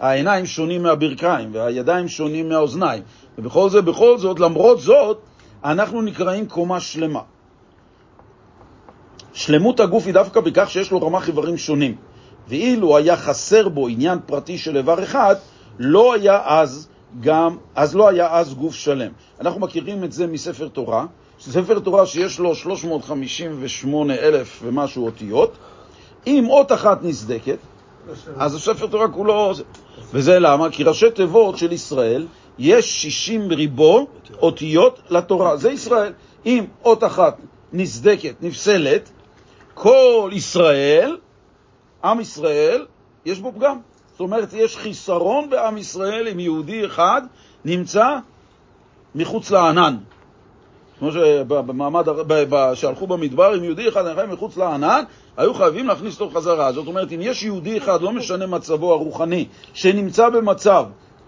[0.00, 3.02] העיניים שונים מהברכיים, והידיים שונים מהאוזניים,
[3.38, 5.20] ובכל זה, בכל זאת, למרות זאת,
[5.64, 7.20] אנחנו נקראים קומה שלמה.
[9.32, 11.96] שלמות הגוף היא דווקא בכך שיש לו רמ"ח איברים שונים.
[12.48, 15.34] ואילו היה חסר בו עניין פרטי של איבר אחד,
[15.78, 16.88] לא היה אז
[17.20, 19.12] גם, אז לא היה אז גוף שלם.
[19.40, 21.06] אנחנו מכירים את זה מספר תורה,
[21.40, 25.56] ספר תורה שיש לו 358 אלף ומשהו אותיות,
[26.26, 27.58] אם אות אחת נסדקת,
[28.36, 29.52] אז הספר תורה כולו...
[30.12, 30.70] וזה למה?
[30.70, 32.26] כי ראשי תיבות של ישראל,
[32.58, 34.06] יש 60 ריבו
[34.42, 36.12] אותיות לתורה, זה ישראל.
[36.46, 37.36] אם אות אחת
[37.72, 39.10] נסדקת, נפסלת,
[39.74, 41.16] כל ישראל,
[42.04, 42.86] עם ישראל,
[43.24, 43.78] יש בו פגם.
[44.16, 47.22] זאת אומרת, יש חיסרון בעם ישראל אם יהודי אחד
[47.64, 48.16] נמצא
[49.14, 49.96] מחוץ לענן.
[50.98, 52.06] כמו שבמעמד,
[52.74, 55.04] שהלכו במדבר, אם יהודי אחד נלחם מחוץ לענן,
[55.36, 56.72] היו חייבים להכניס אותו חזרה.
[56.72, 60.84] זאת אומרת, אם יש יהודי אחד, לא משנה מצבו הרוחני, שנמצא במצב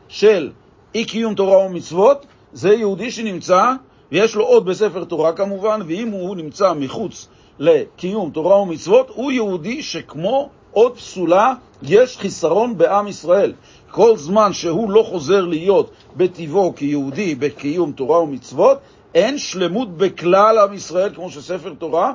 [0.08, 0.50] של
[0.94, 3.72] אי קיום תורה ומצוות, זה יהודי שנמצא,
[4.12, 9.82] ויש לו עוד בספר תורה כמובן, ואם הוא נמצא מחוץ לקיום תורה ומצוות, הוא יהודי
[9.82, 13.52] שכמו עוד פסולה, יש חיסרון בעם ישראל.
[13.90, 18.78] כל זמן שהוא לא חוזר להיות בטבעו כיהודי בקיום תורה ומצוות,
[19.14, 22.12] אין שלמות בכלל עם ישראל, כמו שספר תורה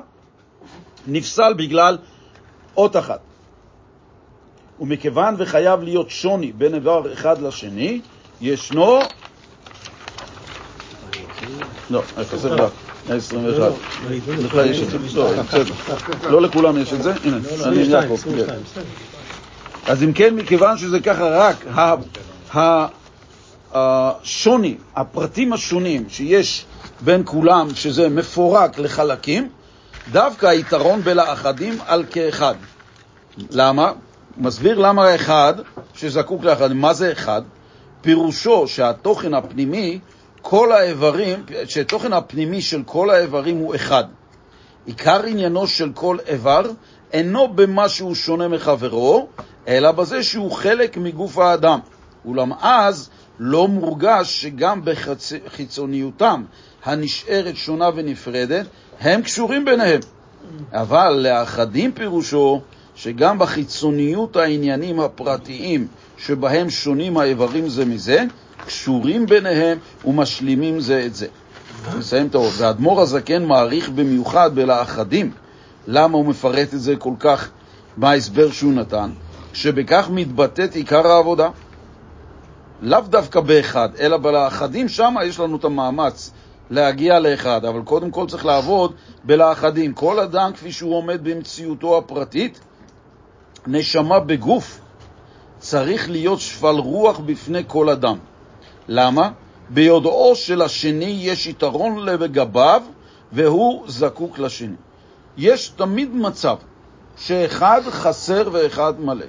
[1.06, 1.98] נפסל בגלל
[2.76, 3.20] אות אחת.
[4.80, 8.00] ומכיוון וחייב להיות שוני בין איבר אחד לשני,
[8.40, 8.98] ישנו...
[11.90, 12.02] לא,
[12.36, 12.68] זה בא?
[13.08, 13.72] 121.
[14.38, 14.98] לך יש את זה?
[16.30, 17.12] לא, לכולם יש את זה?
[17.24, 18.16] הנה, אני יעקב.
[19.86, 21.64] אז אם כן, מכיוון שזה ככה, רק
[23.72, 26.64] השוני, הפרטים השונים שיש
[27.00, 29.48] בין כולם, שזה מפורק לחלקים,
[30.12, 32.54] דווקא היתרון בלאחדים על כאחד.
[33.50, 33.92] למה?
[34.36, 35.54] מסביר למה אחד
[35.94, 36.72] שזקוק לאחד.
[36.72, 37.42] מה זה אחד?
[38.00, 39.98] פירושו שהתוכן הפנימי,
[40.42, 44.04] כל האיברים, שהתוכן הפנימי של כל האיברים הוא אחד.
[44.86, 46.62] עיקר עניינו של כל איבר
[47.14, 49.28] אינו במה שהוא שונה מחברו,
[49.68, 51.78] אלא בזה שהוא חלק מגוף האדם.
[52.24, 56.44] אולם אז לא מורגש שגם בחיצוניותם
[56.84, 58.66] הנשארת שונה ונפרדת,
[59.00, 60.00] הם קשורים ביניהם.
[60.72, 62.60] אבל לאחדים פירושו
[62.94, 65.86] שגם בחיצוניות העניינים הפרטיים
[66.18, 68.24] שבהם שונים האיברים זה מזה,
[68.66, 71.26] קשורים ביניהם ומשלימים זה את זה.
[71.98, 72.52] נסיים את האות.
[72.56, 75.30] והאדמו"ר הזקן מעריך במיוחד בלאחדים.
[75.86, 77.50] למה הוא מפרט את זה כל כך,
[77.96, 79.10] מה ההסבר שהוא נתן?
[79.52, 81.48] שבכך מתבטאת עיקר העבודה.
[82.80, 86.30] לאו דווקא באחד, אלא בלאחדים, שם יש לנו את המאמץ
[86.70, 89.92] להגיע לאחד, אבל קודם כל צריך לעבוד בלאחדים.
[89.92, 92.60] כל אדם כפי שהוא עומד במציאותו הפרטית,
[93.66, 94.80] נשמה בגוף,
[95.58, 98.18] צריך להיות שפל רוח בפני כל אדם.
[98.88, 99.30] למה?
[99.70, 102.82] ביודעו של השני יש יתרון לגביו
[103.32, 104.76] והוא זקוק לשני.
[105.36, 106.56] יש תמיד מצב
[107.16, 109.26] שאחד חסר ואחד מלא.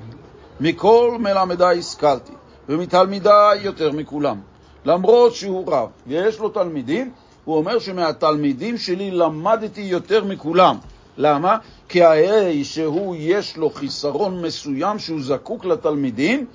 [0.60, 2.32] מכל מלמדי השכלתי,
[2.70, 4.40] ומתלמידי יותר מכולם.
[4.86, 7.12] למרות שהוא רב ויש לו תלמידים,
[7.46, 10.78] הוא אומר שמהתלמידים שלי למדתי יותר מכולם.
[11.18, 11.58] למה?
[11.90, 16.46] כי הרי שהוא יש לו חיסרון מסוים שהוא זקוק לתלמידים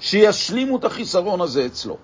[0.00, 1.96] שישלימו את החיסרון הזה אצלו.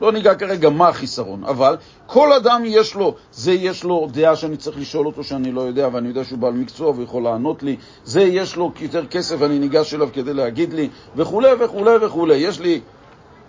[0.00, 1.76] לא ניגע כרגע מה החיסרון, אבל
[2.06, 5.88] כל אדם יש לו, זה יש לו דעה שאני צריך לשאול אותו שאני לא יודע,
[5.92, 9.94] ואני יודע שהוא בעל מקצוע ויכול לענות לי, זה יש לו יותר כסף, אני ניגש
[9.94, 12.36] אליו כדי להגיד לי, וכולי וכולי וכולי.
[12.36, 12.80] יש לי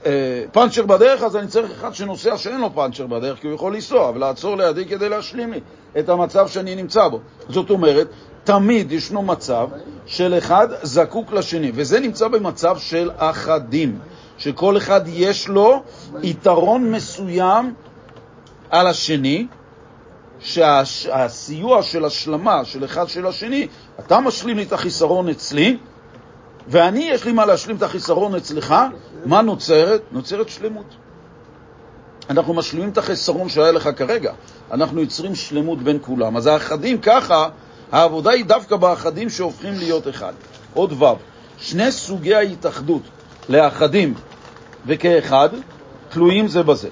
[0.06, 3.74] אה, פאנצ'ר בדרך, אז אני צריך אחד שנוסע שאין לו פאנצ'ר בדרך, כי הוא יכול
[3.74, 5.60] לנסוע ולעצור לידי כדי להשלים לי
[6.00, 7.20] את המצב שאני נמצא בו.
[7.50, 8.08] זאת אומרת,
[8.44, 9.68] תמיד ישנו מצב
[10.06, 14.00] של אחד זקוק לשני, וזה נמצא במצב של אחדים.
[14.40, 15.84] שכל אחד יש לו
[16.24, 17.74] יתרון מסוים
[18.70, 19.48] על השני,
[20.40, 23.68] שהסיוע של השלמה של אחד של השני,
[24.00, 25.78] אתה משלים לי את החיסרון אצלי,
[26.68, 28.76] ואני, יש לי מה להשלים את החיסרון אצלך,
[29.26, 30.02] מה נוצרת?
[30.12, 30.96] נוצרת שלמות.
[32.30, 34.34] אנחנו משלימים את החיסרון שהיה לך כרגע,
[34.72, 36.38] אנחנו יוצרים שלמות בין כולם.
[36.38, 37.50] אז האחדים ככה,
[37.92, 40.34] העבודה היא דווקא באחדים שהופכים להיות אחד.
[40.74, 41.06] עוד ו',
[41.58, 43.02] שני סוגי ההתאחדות
[43.50, 44.14] לאחדים
[44.86, 45.50] וכאחד
[46.10, 46.90] תלויים זה בזה.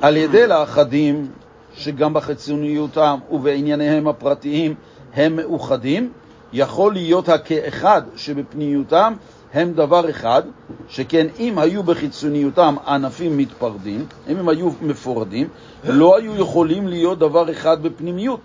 [0.00, 1.28] על ידי לאחדים
[1.74, 4.74] שגם בחיצוניותם ובענייניהם הפרטיים
[5.14, 6.12] הם מאוחדים,
[6.52, 9.14] יכול להיות הכאחד שבפניותם
[9.54, 10.42] הם דבר אחד,
[10.88, 15.48] שכן אם היו בחיצוניותם ענפים מתפרדים, אם הם היו מפורדים,
[15.84, 18.40] לא היו יכולים להיות דבר אחד בפנימיות.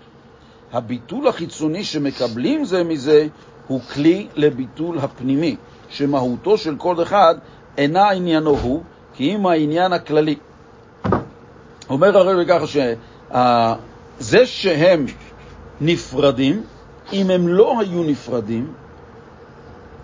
[0.72, 3.26] הביטול החיצוני שמקבלים זה מזה
[3.66, 5.56] הוא כלי לביטול הפנימי,
[5.88, 7.34] שמהותו של כל אחד
[7.78, 8.82] אינה עניינו הוא,
[9.14, 10.36] כי אם העניין הכללי.
[11.90, 15.06] אומר הרב ככה שזה שהם
[15.80, 16.62] נפרדים,
[17.12, 18.72] אם הם לא היו נפרדים,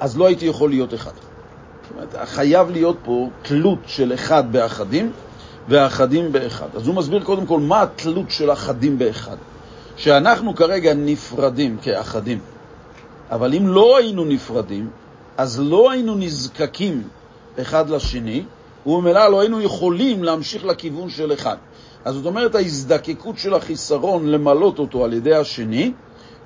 [0.01, 1.11] אז לא הייתי יכול להיות אחד.
[1.15, 5.13] זאת אומרת, חייב להיות פה תלות של אחד באחדים
[5.69, 6.67] ואחדים באחד.
[6.75, 9.37] אז הוא מסביר קודם כל מה התלות של אחדים באחד.
[9.97, 12.39] שאנחנו כרגע נפרדים כאחדים,
[13.31, 14.91] אבל אם לא היינו נפרדים,
[15.37, 17.03] אז לא היינו נזקקים
[17.61, 18.45] אחד לשני,
[18.87, 21.57] וממילא לא היינו יכולים להמשיך לכיוון של אחד.
[22.05, 25.93] אז זאת אומרת, ההזדקקות של החיסרון למלות אותו על ידי השני,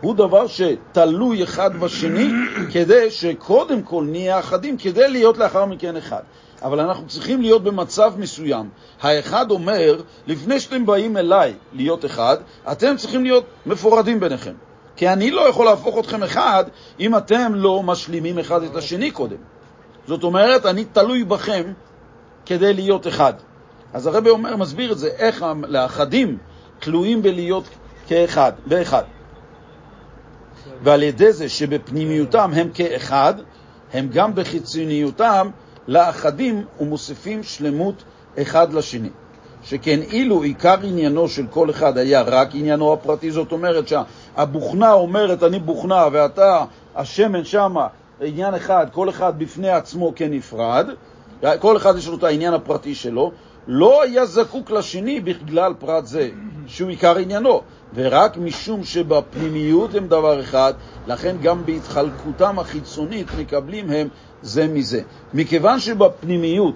[0.01, 2.31] הוא דבר שתלוי אחד בשני
[2.73, 6.23] כדי שקודם כל נהיה אחדים, כדי להיות לאחר מכן אחד.
[6.63, 8.69] אבל אנחנו צריכים להיות במצב מסוים.
[9.01, 12.37] האחד אומר, לפני שאתם באים אליי להיות אחד,
[12.73, 14.53] אתם צריכים להיות מפורדים ביניכם.
[14.97, 16.65] כי אני לא יכול להפוך אתכם אחד
[17.01, 19.37] אם אתם לא משלימים אחד את השני קודם.
[20.07, 21.73] זאת אומרת, אני תלוי בכם
[22.47, 23.33] כדי להיות אחד.
[23.93, 26.39] אז הרבי אומר, מסביר את זה, איך לאחדים
[26.79, 27.69] תלויים בלהיות
[28.09, 29.03] כאחד, באחד.
[30.83, 33.35] ועל ידי זה שבפנימיותם הם כאחד,
[33.93, 35.51] הם גם בחיצוניותם
[35.89, 38.05] לאחדים ומוסיפים שלמות
[38.39, 39.11] אחד לשני.
[39.65, 45.43] שכן אילו עיקר עניינו של כל אחד היה רק עניינו הפרטי, זאת אומרת שהבוכנה אומרת
[45.43, 46.65] אני בוכנה ואתה,
[46.97, 47.87] השמן שמה,
[48.21, 50.87] עניין אחד, כל אחד בפני עצמו כנפרד,
[51.59, 53.33] כל אחד יש לו את העניין הפרטי שלו,
[53.67, 56.29] לא היה זקוק לשני בגלל פרט זה,
[56.67, 57.61] שהוא עיקר עניינו,
[57.95, 60.75] ורק משום שבפנימיות הם דבר אחד,
[61.07, 64.09] לכן גם בהתחלקותם החיצונית מקבלים הם
[64.43, 65.03] זה מזה.
[65.35, 66.75] מכיוון שבפנימיות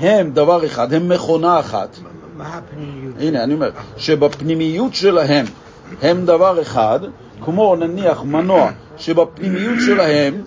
[0.00, 1.96] הם דבר אחד, הם מכונה אחת.
[2.36, 3.14] מה הפנימיות?
[3.20, 5.46] הנה, אני אומר, שבפנימיות שלהם
[6.02, 7.00] הם דבר אחד,
[7.44, 10.42] כמו נניח מנוע, שבפנימיות שלהם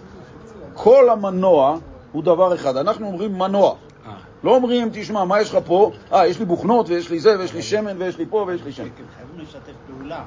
[0.74, 1.78] כל המנוע
[2.12, 2.78] הוא דבר אחד.
[2.78, 3.70] אנחנו אומרים מנוע.
[3.70, 4.12] אה.
[4.44, 5.92] לא אומרים, תשמע, מה יש לך פה?
[6.14, 8.72] אה, יש לי בוכנות ויש לי זה ויש לי שמן ויש לי פה ויש לי
[8.72, 8.84] שם.
[8.84, 10.24] חייבים לשתף פעולה.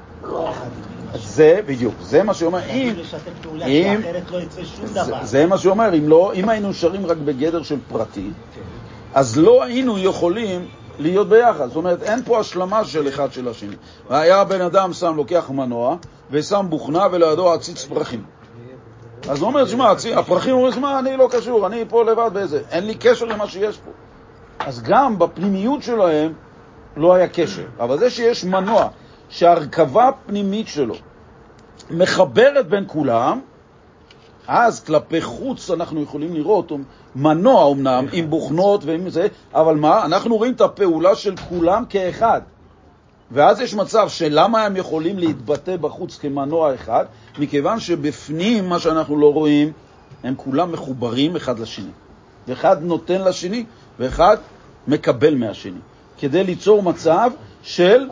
[1.15, 5.03] זה בדיוק, זה מה שאומר, אם, חייבים לשתף פעולה, כי אחרת לא יצא שום זה,
[5.05, 5.25] דבר.
[5.25, 8.31] זה מה שאומר, אם, לא, אם היינו נשארים רק בגדר של פרטי,
[9.15, 11.67] אז לא היינו יכולים להיות ביחד.
[11.67, 13.77] זאת אומרת, אין פה השלמה של אחד של השני.
[14.11, 15.97] היה בן אדם שם, לוקח מנוע,
[16.31, 18.25] ושם בוכנה ולידו עציץ פרחים.
[19.29, 22.87] אז הוא אומר, שמע, הפרחים אומרים, שמע, אני לא קשור, אני פה לבד באיזה, אין
[22.87, 23.91] לי קשר למה שיש פה.
[24.59, 26.33] אז גם בפנימיות שלהם
[26.97, 27.65] לא היה קשר.
[27.81, 28.89] אבל זה שיש מנוע,
[29.29, 30.95] שההרכבה הפנימית שלו
[31.91, 33.41] מחברת בין כולם,
[34.49, 36.73] אז כלפי חוץ אנחנו יכולים לראות
[37.17, 40.05] מנוע אמנם, עם בוכנות ועם זה, אבל מה?
[40.05, 42.41] אנחנו רואים את הפעולה של כולם כאחד.
[43.31, 47.05] ואז יש מצב שלמה הם יכולים להתבטא בחוץ כמנוע אחד?
[47.39, 49.73] מכיוון שבפנים, מה שאנחנו לא רואים,
[50.25, 51.91] הם כולם מחוברים אחד לשני.
[52.49, 53.65] ואחד נותן לשני,
[53.99, 54.37] ואחד
[54.89, 55.79] מקבל מהשני.
[56.19, 57.31] כדי ליצור מצב
[57.63, 58.09] של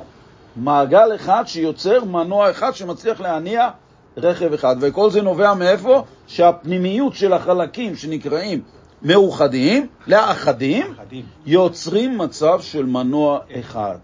[0.57, 3.69] מעגל אחד שיוצר מנוע אחד שמצליח להניע
[4.17, 4.77] רכב אחד.
[4.81, 6.05] וכל זה נובע מאיפה?
[6.27, 8.61] שהפנימיות של החלקים שנקראים
[9.05, 11.25] מאוחדים, לאחדים, אחדים.
[11.47, 13.97] יוצרים מצב של מנוע אחד.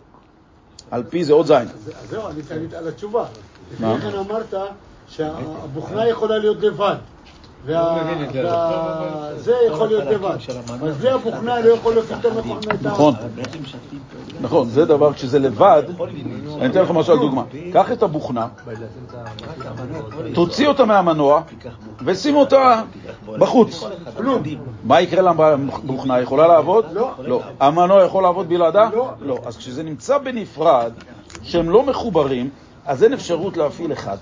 [0.91, 1.57] על פי זה עוד זין.
[1.57, 3.25] אז זהו, אני ענית על התשובה.
[3.81, 3.95] מה?
[3.95, 4.55] לפני כן אמרת
[5.09, 6.97] שהבוכנה יכולה להיות לבד.
[7.67, 8.43] לא מבין את זה.
[9.37, 10.37] וזה יכול להיות לבד.
[10.83, 12.89] אז בלי הבוכנה לא יכול להיות הבוכנה הייתה...
[12.89, 13.29] נכון, פעולה.
[14.41, 15.83] נכון, זה דבר, כשזה לבד,
[16.61, 17.43] אני אתן לך למשל דוגמה.
[17.73, 18.49] קח את הבוכנה,
[20.35, 21.43] תוציא אותה מהמנוע
[22.05, 22.83] ושים אותה
[23.27, 23.85] בחוץ.
[24.85, 26.15] מה יקרה לבוכנה?
[26.15, 26.85] היא יכולה לעבוד?
[26.93, 27.11] לא.
[27.19, 27.43] לא.
[27.61, 28.89] המנוע יכול לעבוד בלעדה?
[28.93, 29.11] לא.
[29.21, 29.39] לא.
[29.47, 30.93] אז כשזה נמצא בנפרד,
[31.43, 32.51] שהם לא מחוברים,
[32.87, 34.17] אז אין אפשרות להפעיל אחד,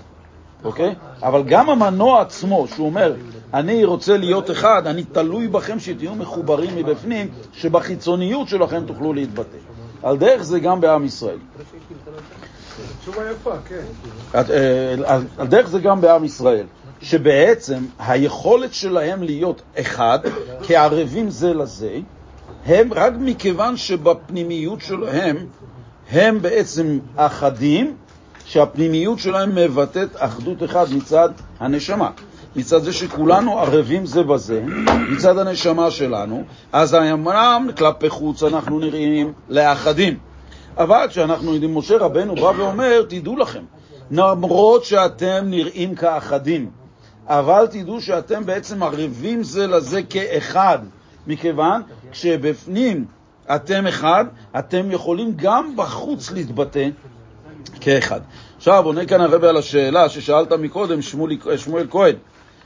[0.63, 0.95] אוקיי?
[1.23, 3.13] אבל גם המנוע עצמו, שהוא אומר,
[3.53, 9.57] אני רוצה להיות אחד, אני תלוי בכם שתהיו מחוברים מבפנים, שבחיצוניות שלכם תוכלו להתבטא.
[10.03, 11.37] על דרך זה גם בעם ישראל.
[13.01, 13.81] תשובה יפה, כן.
[14.33, 16.65] על- אה, על דרך זה גם בעם ישראל,
[17.01, 20.19] שבעצם היכולת שלהם להיות אחד,
[20.63, 21.99] כערבים זה לזה,
[22.65, 25.37] הם רק מכיוון שבפנימיות שלהם
[26.11, 27.95] הם בעצם אחדים,
[28.47, 31.29] שהפנימיות שלהם מבטאת אחדות אחד מצד
[31.59, 32.09] הנשמה.
[32.55, 34.63] מצד זה שכולנו ערבים זה בזה,
[35.11, 40.17] מצד הנשמה שלנו, אז אמנם כלפי חוץ אנחנו נראים לאחדים.
[40.77, 43.63] אבל כשאנחנו יודעים, משה רבנו בא ואומר, תדעו לכם,
[44.11, 46.69] למרות שאתם נראים כאחדים,
[47.27, 50.79] אבל תדעו שאתם בעצם ערבים זה לזה כאחד,
[51.27, 51.81] מכיוון
[52.11, 53.05] כשבפנים
[53.55, 54.25] אתם אחד,
[54.59, 56.89] אתם יכולים גם בחוץ להתבטא
[57.87, 58.19] כאחד.
[58.57, 62.15] עכשיו, עונה כאן הרבי על השאלה ששאלת מקודם, שמואל כהן.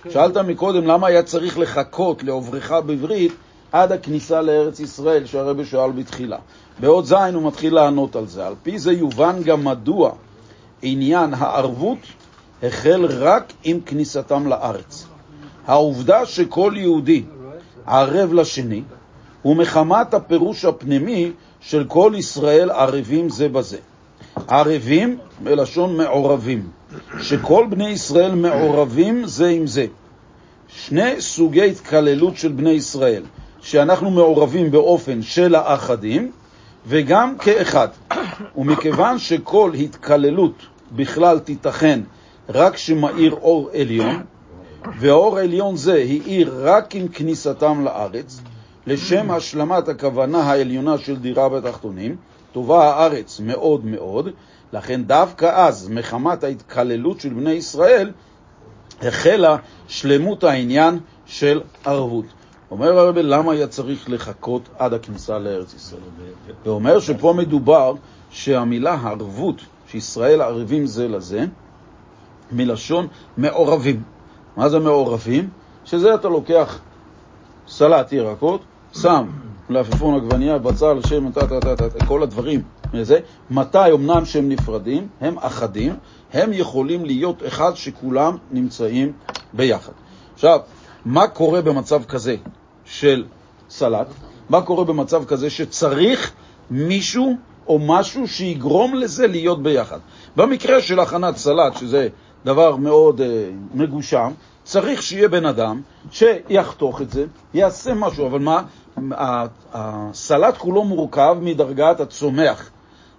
[0.09, 3.34] שאלת מקודם למה היה צריך לחכות לעוברך בברית
[3.72, 6.38] עד הכניסה לארץ ישראל, שהרבי שאל בתחילה.
[6.80, 8.47] בעוד זין הוא מתחיל לענות על זה.
[8.47, 10.11] על פי זה יובן גם מדוע
[10.82, 11.99] עניין הערבות
[12.63, 15.05] החל רק עם כניסתם לארץ.
[15.67, 17.24] העובדה שכל יהודי
[17.88, 18.82] ערב לשני
[19.41, 23.78] הוא מחמת הפירוש הפנימי של כל ישראל ערבים זה בזה.
[24.47, 26.69] ערבים מלשון מעורבים,
[27.21, 29.86] שכל בני ישראל מעורבים זה עם זה.
[30.67, 33.23] שני סוגי התקללות של בני ישראל,
[33.61, 36.32] שאנחנו מעורבים באופן של האחדים
[36.88, 37.88] וגם כאחד.
[38.57, 40.53] ומכיוון שכל התקללות
[40.91, 41.99] בכלל תיתכן
[42.49, 44.23] רק שמאיר אור עליון,
[44.99, 48.41] ואור עליון זה האיר רק עם כניסתם לארץ,
[48.88, 52.15] לשם השלמת הכוונה העליונה של דירה בתחתונים,
[52.51, 54.29] טובה הארץ מאוד מאוד,
[54.73, 58.11] לכן דווקא אז, מחמת ההתקללות של בני ישראל,
[59.01, 62.25] החלה שלמות העניין של ערבות.
[62.71, 66.01] אומר הרבי, למה היה צריך לחכות עד הכניסה לארץ ישראל?
[66.65, 67.93] ואומר שפה מדובר
[68.29, 71.45] שהמילה ערבות, שישראל ערבים זה לזה,
[72.51, 74.03] מלשון מעורבים.
[74.57, 75.49] מה זה מעורבים?
[75.85, 76.79] שזה אתה לוקח
[77.67, 78.61] סלט ירקות,
[78.93, 79.27] שם
[79.72, 82.61] מלפפון עגבנייה, בצל, שמן, טה, טה, טה, טה, כל הדברים
[82.93, 83.19] וזה.
[83.49, 85.95] מתי אמנם שהם נפרדים, הם אחדים,
[86.34, 89.11] הם יכולים להיות אחד שכולם נמצאים
[89.53, 89.91] ביחד.
[90.34, 90.59] עכשיו,
[91.05, 92.36] מה קורה במצב כזה
[92.86, 93.26] של
[93.69, 94.07] סלט?
[94.49, 96.32] מה קורה במצב כזה שצריך
[96.72, 99.99] מישהו או משהו שיגרום לזה להיות ביחד?
[100.36, 102.07] במקרה של הכנת סלט, שזה
[102.45, 103.24] דבר מאוד uh,
[103.74, 104.32] מגושם,
[104.64, 105.82] צריך שיהיה בן אדם
[106.12, 108.64] שיחתוך את זה, יעשה משהו, אבל מה?
[109.74, 112.70] הסלט כולו מורכב מדרגת הצומח.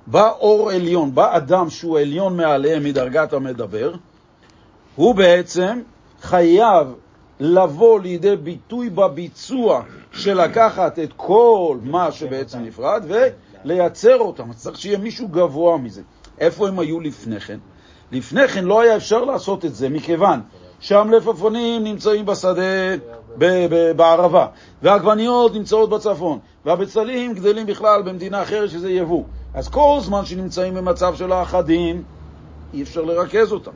[0.06, 3.94] בא אור עליון, בא אדם שהוא עליון מעליהם מדרגת המדבר,
[4.96, 5.80] הוא בעצם
[6.22, 6.94] חייב
[7.40, 9.82] לבוא לידי ביטוי בביצוע
[10.12, 13.04] של לקחת את כל מה שבעצם נפרד
[13.64, 14.50] ולייצר אותם.
[14.50, 16.02] אז צריך שיהיה מישהו גבוה מזה.
[16.38, 17.58] איפה הם היו לפני כן?
[18.12, 20.40] לפני כן לא היה אפשר לעשות את זה, מכיוון
[20.82, 22.94] שהמלפפונים נמצאים בשדה
[23.96, 24.46] בערבה,
[24.82, 29.24] והעגבניות נמצאות בצפון, והבצלים גדלים בכלל במדינה אחרת שזה יבוא.
[29.54, 32.02] אז כל זמן שנמצאים במצב של האחדים,
[32.74, 33.70] אי אפשר לרכז אותם.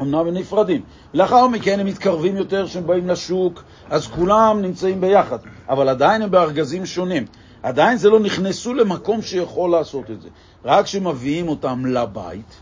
[0.00, 0.82] אמנם הם נפרדים.
[1.14, 6.30] לאחר מכן הם מתקרבים יותר, כשהם באים לשוק, אז כולם נמצאים ביחד, אבל עדיין הם
[6.30, 7.24] בארגזים שונים.
[7.62, 10.28] עדיין זה לא נכנסו למקום שיכול לעשות את זה.
[10.64, 12.60] רק כשמביאים אותם לבית,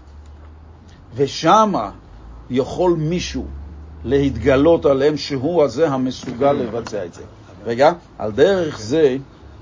[1.14, 1.72] ושם
[2.50, 3.44] יכול מישהו
[4.04, 7.22] להתגלות עליהם שהוא הזה המסוגל לבצע את זה.
[7.66, 9.16] רגע, על דרך זה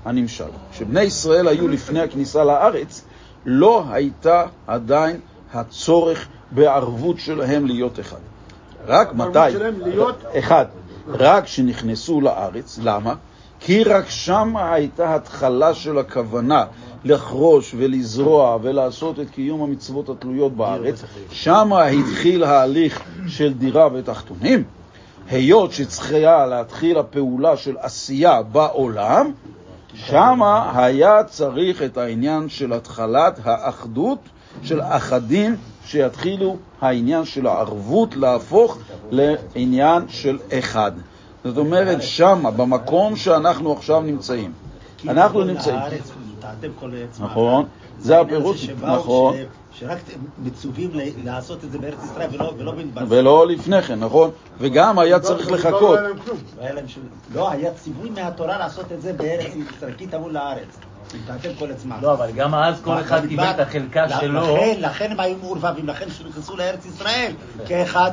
[0.05, 0.43] הנמשל.
[0.71, 3.05] כשבני ישראל היו לפני הכניסה לארץ,
[3.45, 5.19] לא הייתה עדיין
[5.53, 8.17] הצורך בערבות שלהם להיות אחד.
[8.87, 9.39] רק מתי?
[9.85, 10.65] להיות- אחד.
[11.07, 12.79] רק כשנכנסו לארץ.
[12.83, 13.13] למה?
[13.59, 16.65] כי רק שם הייתה התחלה של הכוונה
[17.03, 21.03] לחרוש ולזרוע ולעשות את קיום המצוות התלויות בארץ.
[21.31, 24.63] שם התחיל ההליך של דירה ותחתונים.
[25.29, 29.31] היות שצריכה להתחיל הפעולה של עשייה בעולם,
[29.93, 34.19] שמה היה צריך את העניין של התחלת האחדות
[34.63, 38.77] של אחדים, שיתחילו העניין של הערבות להפוך
[39.11, 40.91] לעניין של אחד.
[41.43, 44.51] זאת אומרת, שמה, במקום שאנחנו עכשיו נמצאים,
[45.07, 45.79] אנחנו נמצאים.
[46.51, 47.19] נטעתם כל עץ.
[47.19, 47.65] נכון.
[47.99, 49.35] זה הפירוש, נכון.
[49.73, 49.97] שרק
[50.43, 50.91] מצווים
[51.23, 53.05] לעשות את זה בארץ ישראל ולא ולא במדבר.
[53.09, 54.31] ולא לפני כן, נכון?
[54.59, 55.99] וגם היה צריך לא- לא לחכות.
[57.33, 60.77] לא היה לא, ציווי מהתורה לעשות את זה בארץ ישראל, כי תבואו לארץ.
[62.01, 64.57] לא, אבל גם אז כל אחד קיבל את החלקה שלו.
[64.77, 67.31] לכן הם היו מעורבבים, לכן כשנכנסו לארץ ישראל
[67.67, 68.11] כאחד.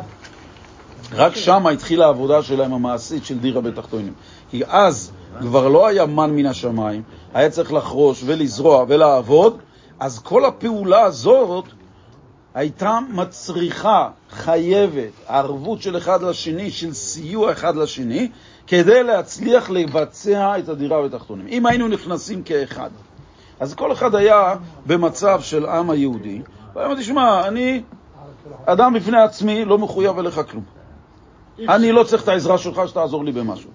[1.13, 4.13] רק שם התחילה העבודה שלהם המעשית של דירה בתחתונים.
[4.51, 7.03] כי אז כבר לא היה מן מן השמיים,
[7.35, 9.59] היה צריך לחרוש ולזרוע ולעבוד,
[10.01, 11.65] אז כל הפעולה הזאת
[12.55, 18.29] הייתה מצריכה, חייבת, הערבות של אחד לשני, של סיוע אחד לשני,
[18.67, 21.47] כדי להצליח לבצע את הדירה בתחתונים.
[21.49, 22.91] אם היינו נכנסים כאחד,
[23.61, 24.55] אז כל אחד היה
[24.87, 26.43] במצב של עם היהודי,
[26.75, 27.83] והיה אומר, תשמע, אני
[28.67, 30.65] אדם בפני עצמי, לא מחויב אליך כלום.
[31.59, 33.71] אני לא צריך את העזרה שלך שתעזור לי במשהו.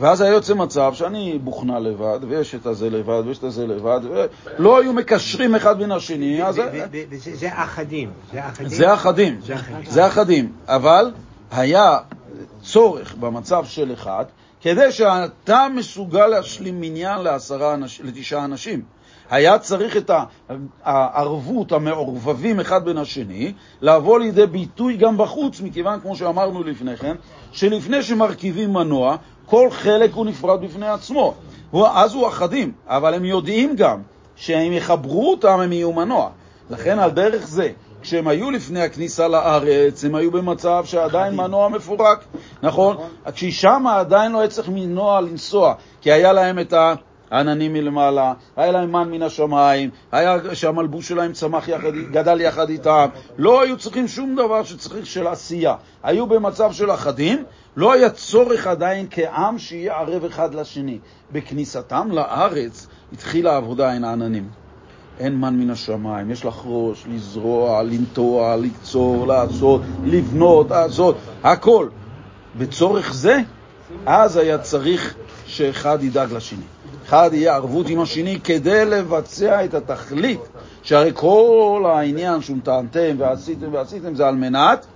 [0.00, 4.00] ואז היה יוצא מצב שאני בוכנה לבד, ויש את הזה לבד, ויש את הזה לבד,
[4.58, 6.60] ולא היו מקשרים אחד בין השני, אז...
[7.32, 8.10] זה אחדים.
[8.66, 9.40] זה אחדים.
[9.86, 11.10] זה אחדים, אבל
[11.50, 11.98] היה
[12.62, 14.24] צורך במצב של אחד,
[14.60, 18.82] כדי שאתה מסוגל להשלים מניין לעשרה אנש, לתשעה אנשים.
[19.30, 20.10] היה צריך את
[20.82, 27.16] הערבות, המעורבבים אחד בין השני, לבוא לידי ביטוי גם בחוץ, מכיוון, כמו שאמרנו לפני כן,
[27.52, 29.16] שלפני שמרכיבים מנוע,
[29.50, 31.34] כל חלק הוא נפרד בפני עצמו.
[31.70, 34.00] הוא- אז הוא אחדים, אבל הם יודעים גם
[34.36, 36.30] שהם יחברו אותם, הם יהיו מנוע.
[36.70, 37.68] לכן על דרך זה,
[38.02, 42.24] כשהם היו לפני הכניסה לארץ, הם היו במצב שעדיין מנוע מפורק,
[42.62, 42.96] נכון?
[43.34, 46.74] כששם עדיין לא היה צריך מנוע לנסוע, כי היה להם את
[47.30, 53.06] העננים מלמעלה, היה להם מן מן השמיים, היה שהמלבוש שלהם צמח יחד, גדל יחד איתם,
[53.38, 55.74] לא היו צריכים שום דבר שצריך של עשייה.
[56.02, 57.44] היו במצב של אחדים,
[57.76, 60.98] לא היה צורך עדיין כעם שיהיה ערב אחד לשני.
[61.32, 64.48] בכניסתם לארץ התחילה העבודה עם העננים.
[65.18, 71.88] אין מן מן השמיים, יש לחרוש, לזרוע, לנטוע, לקצור, לעשות, לבנות, לעשות, הכל.
[72.58, 73.38] בצורך זה,
[74.06, 75.14] אז היה צריך
[75.46, 76.64] שאחד ידאג לשני.
[77.06, 80.40] אחד יהיה ערבות עם השני כדי לבצע את התכלית,
[80.82, 84.86] שהרי כל העניין שנטענתם ועשיתם ועשיתם זה על מנת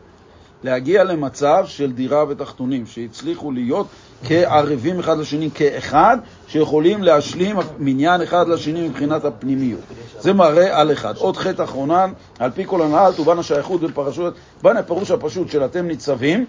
[0.65, 3.87] להגיע למצב של דירה ותחתונים, שהצליחו להיות
[4.25, 9.81] כערבים אחד לשני, כאחד, שיכולים להשלים מניין אחד לשני מבחינת הפנימיות.
[10.21, 11.17] זה מראה על אחד.
[11.17, 15.87] עוד חטא אחרונן, על פי כל הנעל, תובן השייכות בפרשות, בין הפירוש הפשוט של אתם
[15.87, 16.45] ניצבים,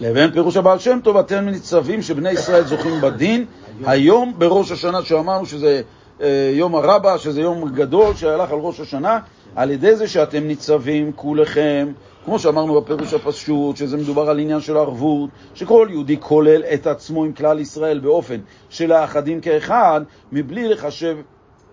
[0.00, 3.44] לבין פירוש הבעל שם טוב, אתם ניצבים שבני ישראל זוכים בדין,
[3.84, 5.82] היום בראש השנה, שאמרנו שזה
[6.20, 9.18] אה, יום הרבה, שזה יום גדול שהלך על ראש השנה,
[9.56, 11.88] על ידי זה שאתם ניצבים כולכם,
[12.24, 17.24] כמו שאמרנו בפירוש הפשוט, שזה מדובר על עניין של ערבות, שכל יהודי כולל את עצמו
[17.24, 18.40] עם כלל ישראל באופן
[18.70, 20.00] של האחדים כאחד,
[20.32, 21.16] מבלי לחשב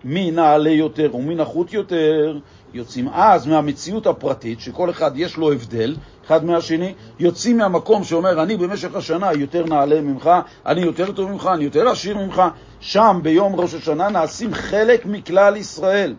[0.04, 2.38] מי נעלה יותר ומי נחות יותר,
[2.74, 5.96] יוצאים אז מהמציאות הפרטית, שכל אחד יש לו הבדל,
[6.26, 10.30] אחד מהשני, יוצאים מהמקום שאומר, אני במשך השנה יותר נעלה ממך,
[10.66, 12.42] אני יותר טוב ממך, אני יותר עשיר ממך,
[12.80, 16.14] שם ביום ראש השנה נעשים חלק מכלל ישראל.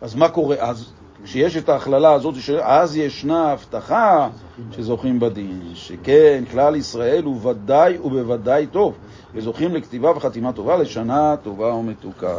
[0.00, 0.95] אז מה קורה אז?
[1.26, 4.28] כשיש את ההכללה הזאת, אז ישנה הבטחה
[4.72, 8.94] שזוכים בדין, שכן כלל ישראל הוא ודאי ובוודאי טוב,
[9.34, 12.36] וזוכים לכתיבה וחתימה טובה לשנה טובה ומתוקה.